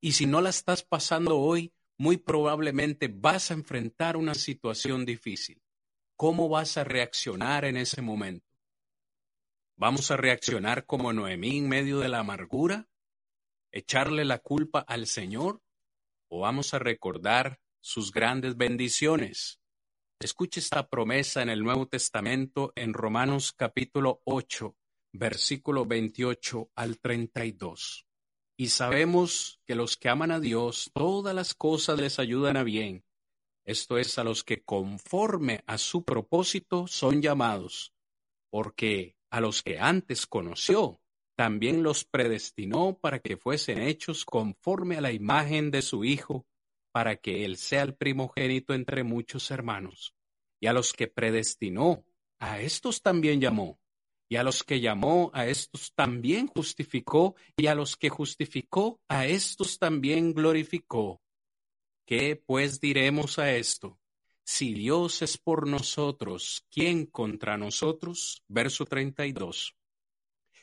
[0.00, 5.60] Y si no la estás pasando hoy, muy probablemente vas a enfrentar una situación difícil.
[6.16, 8.46] ¿Cómo vas a reaccionar en ese momento?
[9.76, 12.88] ¿Vamos a reaccionar como Noemí en medio de la amargura?
[13.72, 15.60] ¿Echarle la culpa al Señor?
[16.30, 19.60] ¿O vamos a recordar sus grandes bendiciones?
[20.20, 24.76] Escuche esta promesa en el Nuevo Testamento en Romanos capítulo 8,
[25.12, 28.06] versículo 28 al 32.
[28.58, 33.06] Y sabemos que los que aman a Dios, todas las cosas les ayudan a bien
[33.66, 37.92] esto es a los que conforme a su propósito son llamados,
[38.48, 41.00] porque a los que antes conoció,
[41.36, 46.46] también los predestinó para que fuesen hechos conforme a la imagen de su Hijo,
[46.92, 50.14] para que Él sea el primogénito entre muchos hermanos.
[50.60, 52.04] Y a los que predestinó,
[52.38, 53.80] a estos también llamó.
[54.28, 57.36] Y a los que llamó, a estos también justificó.
[57.56, 61.20] Y a los que justificó, a estos también glorificó.
[62.06, 63.98] ¿Qué pues diremos a esto?
[64.44, 68.44] Si Dios es por nosotros, ¿quién contra nosotros?
[68.46, 69.74] Verso 32.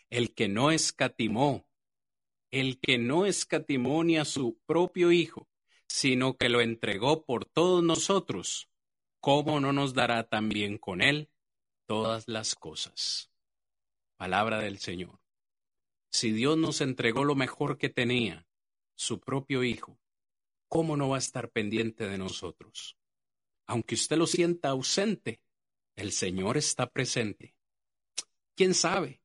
[0.10, 1.68] El que no escatimó,
[2.50, 5.50] el que no escatimó ni a su propio Hijo,
[5.88, 8.70] sino que lo entregó por todos nosotros,
[9.20, 11.30] ¿cómo no nos dará también con él
[11.86, 13.33] todas las cosas?
[14.24, 15.20] Palabra del Señor.
[16.10, 18.48] Si Dios nos entregó lo mejor que tenía,
[18.96, 20.00] su propio Hijo,
[20.70, 22.96] ¿cómo no va a estar pendiente de nosotros?
[23.66, 25.42] Aunque usted lo sienta ausente,
[25.98, 27.58] el Señor está presente.
[28.56, 29.22] ¿Quién sabe?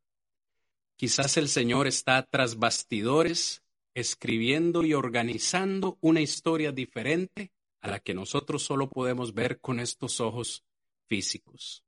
[0.97, 3.63] Quizás el Señor está tras bastidores
[3.95, 10.19] escribiendo y organizando una historia diferente a la que nosotros solo podemos ver con estos
[10.19, 10.65] ojos
[11.07, 11.85] físicos.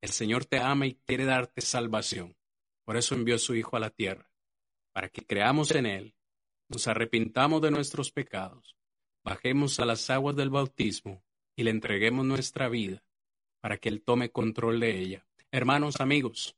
[0.00, 2.34] El Señor te ama y quiere darte salvación.
[2.86, 4.30] Por eso envió su Hijo a la tierra,
[4.94, 6.14] para que creamos en Él,
[6.68, 8.76] nos arrepintamos de nuestros pecados
[9.26, 11.24] bajemos a las aguas del bautismo
[11.56, 13.02] y le entreguemos nuestra vida
[13.60, 15.26] para que Él tome control de ella.
[15.50, 16.56] Hermanos, amigos,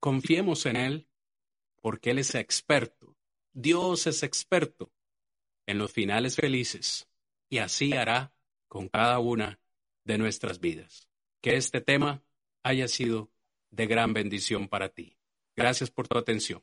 [0.00, 1.08] confiemos en Él
[1.80, 3.16] porque Él es experto.
[3.52, 4.92] Dios es experto
[5.64, 7.08] en los finales felices
[7.48, 8.34] y así hará
[8.66, 9.60] con cada una
[10.02, 11.08] de nuestras vidas.
[11.40, 12.24] Que este tema
[12.64, 13.30] haya sido
[13.70, 15.16] de gran bendición para ti.
[15.56, 16.62] Gracias por tu atención.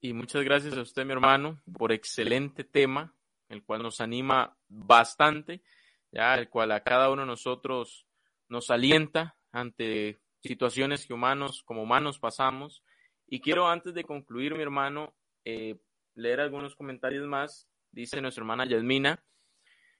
[0.00, 3.16] Y muchas gracias a usted, mi hermano, por excelente tema
[3.48, 5.62] el cual nos anima bastante,
[6.10, 8.06] ya el cual a cada uno de nosotros
[8.48, 12.82] nos alienta ante situaciones que humanos como humanos pasamos.
[13.26, 15.78] Y quiero antes de concluir, mi hermano, eh,
[16.14, 17.68] leer algunos comentarios más.
[17.90, 19.24] Dice nuestra hermana Yasmina,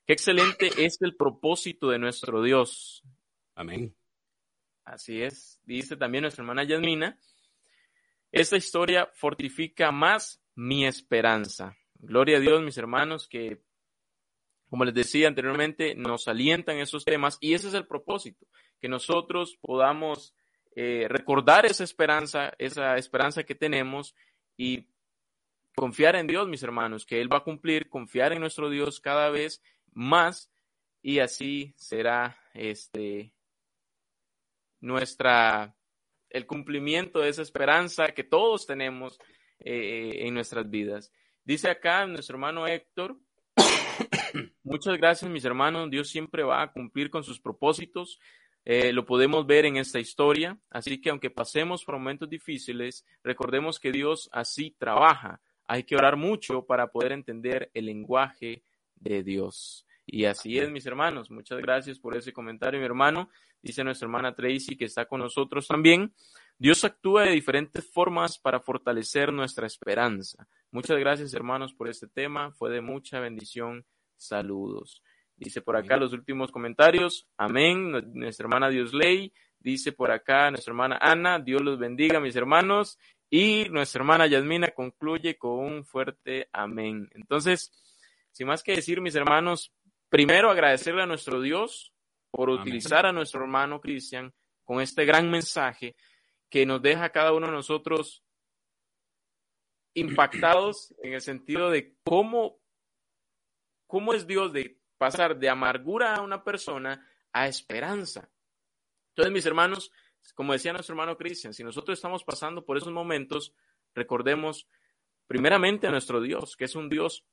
[0.06, 3.02] qué excelente es el propósito de nuestro Dios.
[3.54, 3.96] Amén.
[4.86, 7.18] Así es, dice también nuestra hermana Yasmina,
[8.30, 11.76] esta historia fortifica más mi esperanza.
[11.94, 13.60] Gloria a Dios, mis hermanos, que,
[14.70, 18.46] como les decía anteriormente, nos alientan esos temas y ese es el propósito,
[18.80, 20.36] que nosotros podamos
[20.76, 24.14] eh, recordar esa esperanza, esa esperanza que tenemos
[24.56, 24.86] y
[25.74, 29.30] confiar en Dios, mis hermanos, que Él va a cumplir, confiar en nuestro Dios cada
[29.30, 29.60] vez
[29.92, 30.48] más
[31.02, 33.32] y así será este
[34.80, 35.74] nuestra
[36.30, 39.18] el cumplimiento de esa esperanza que todos tenemos
[39.60, 41.12] eh, en nuestras vidas.
[41.44, 43.16] Dice acá nuestro hermano Héctor,
[44.62, 48.18] muchas gracias mis hermanos, Dios siempre va a cumplir con sus propósitos,
[48.64, 53.78] eh, lo podemos ver en esta historia, así que aunque pasemos por momentos difíciles, recordemos
[53.78, 58.62] que Dios así trabaja, hay que orar mucho para poder entender el lenguaje
[58.96, 59.85] de Dios.
[60.06, 61.30] Y así es, mis hermanos.
[61.30, 63.28] Muchas gracias por ese comentario, mi hermano.
[63.60, 66.14] Dice nuestra hermana Tracy, que está con nosotros también.
[66.56, 70.46] Dios actúa de diferentes formas para fortalecer nuestra esperanza.
[70.70, 72.52] Muchas gracias, hermanos, por este tema.
[72.52, 73.84] Fue de mucha bendición.
[74.16, 75.02] Saludos.
[75.36, 77.28] Dice por acá los últimos comentarios.
[77.36, 77.90] Amén.
[78.14, 79.32] Nuestra hermana Diosley.
[79.58, 81.40] Dice por acá nuestra hermana Ana.
[81.40, 82.98] Dios los bendiga, mis hermanos.
[83.28, 87.08] Y nuestra hermana Yasmina concluye con un fuerte amén.
[87.12, 87.72] Entonces,
[88.30, 89.72] sin más que decir, mis hermanos,
[90.08, 91.92] primero agradecerle a nuestro Dios
[92.30, 94.32] por utilizar a nuestro hermano Cristian
[94.64, 95.96] con este gran mensaje
[96.50, 98.22] que nos deja a cada uno de nosotros
[99.94, 102.58] impactados en el sentido de cómo,
[103.86, 108.30] cómo es Dios de pasar de amargura a una persona a esperanza.
[109.10, 109.92] Entonces, mis hermanos,
[110.34, 113.54] como decía nuestro hermano Cristian, si nosotros estamos pasando por esos momentos,
[113.94, 114.68] recordemos
[115.26, 117.24] primeramente a nuestro Dios, que es un Dios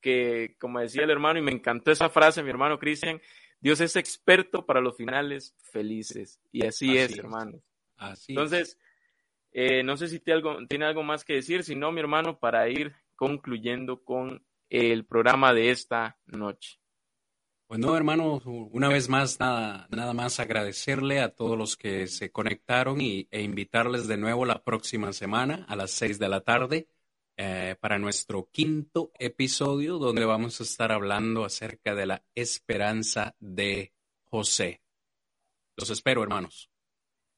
[0.00, 3.20] que, como decía el hermano, y me encantó esa frase, mi hermano Cristian,
[3.60, 6.40] Dios es experto para los finales felices.
[6.52, 7.60] Y así, es, hermano.
[7.96, 8.78] Así Entonces,
[9.52, 12.38] eh, no sé si tiene algo, tiene algo más que decir, si no, mi hermano,
[12.38, 16.78] para ir concluyendo con el programa de esta noche.
[17.68, 23.00] Bueno, hermano, una vez más, nada, nada más agradecerle a todos los que se conectaron
[23.02, 26.88] y, e invitarles de nuevo la próxima semana a las seis de la tarde
[27.40, 33.92] eh, para nuestro quinto episodio, donde vamos a estar hablando acerca de la esperanza de
[34.24, 34.82] José.
[35.76, 36.68] Los espero, hermanos.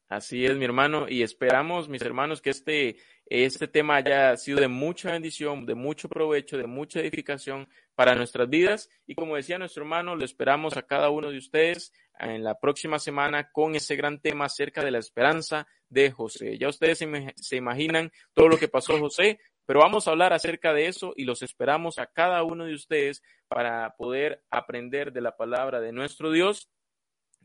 [0.09, 2.97] Así es, mi hermano, y esperamos, mis hermanos, que este,
[3.27, 8.49] este tema haya sido de mucha bendición, de mucho provecho, de mucha edificación para nuestras
[8.49, 8.89] vidas.
[9.05, 12.99] Y como decía nuestro hermano, lo esperamos a cada uno de ustedes en la próxima
[12.99, 16.57] semana con ese gran tema acerca de la esperanza de José.
[16.57, 16.99] Ya ustedes
[17.35, 19.39] se, imaginan todo lo que pasó José,
[19.71, 23.23] pero vamos a hablar acerca de eso y los esperamos a cada uno de ustedes
[23.47, 26.69] para poder aprender de la palabra de nuestro Dios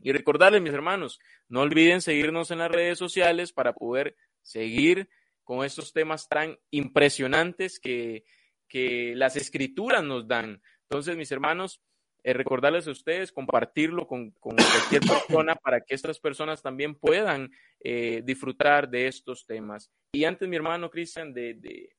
[0.01, 5.07] y recordarles, mis hermanos, no olviden seguirnos en las redes sociales para poder seguir
[5.45, 8.25] con estos temas tan impresionantes que,
[8.67, 10.61] que las escrituras nos dan.
[10.81, 11.81] Entonces, mis hermanos,
[12.25, 17.49] eh, recordarles a ustedes, compartirlo con, con, cualquier persona para que estas personas también puedan
[17.79, 19.89] eh, disfrutar de estos temas.
[20.11, 21.96] Y antes, mi hermano Cristian, de, de,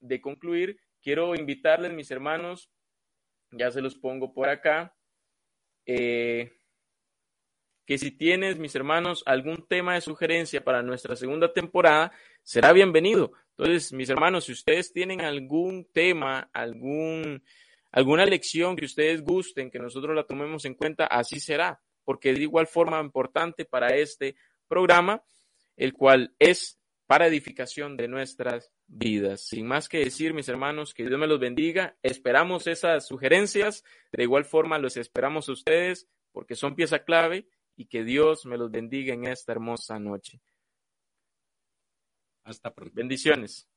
[0.00, 2.70] de concluir, quiero invitarles, mis hermanos,
[3.50, 4.94] ya se los pongo por acá.
[5.86, 6.52] Eh,
[7.86, 13.32] que si tienes, mis hermanos, algún tema de sugerencia para nuestra segunda temporada, será bienvenido.
[13.58, 17.42] Entonces, mis hermanos, si ustedes tienen algún tema, algún,
[17.90, 22.42] alguna lección que ustedes gusten, que nosotros la tomemos en cuenta, así será, porque de
[22.42, 24.36] igual forma importante para este
[24.68, 25.24] programa,
[25.76, 29.42] el cual es para edificación de nuestras vidas.
[29.42, 31.96] Sin más que decir, mis hermanos, que Dios me los bendiga.
[32.02, 33.84] Esperamos esas sugerencias.
[34.12, 38.58] De igual forma, los esperamos a ustedes porque son pieza clave y que Dios me
[38.58, 40.42] los bendiga en esta hermosa noche.
[42.44, 42.92] Hasta pronto.
[42.94, 43.69] Bendiciones.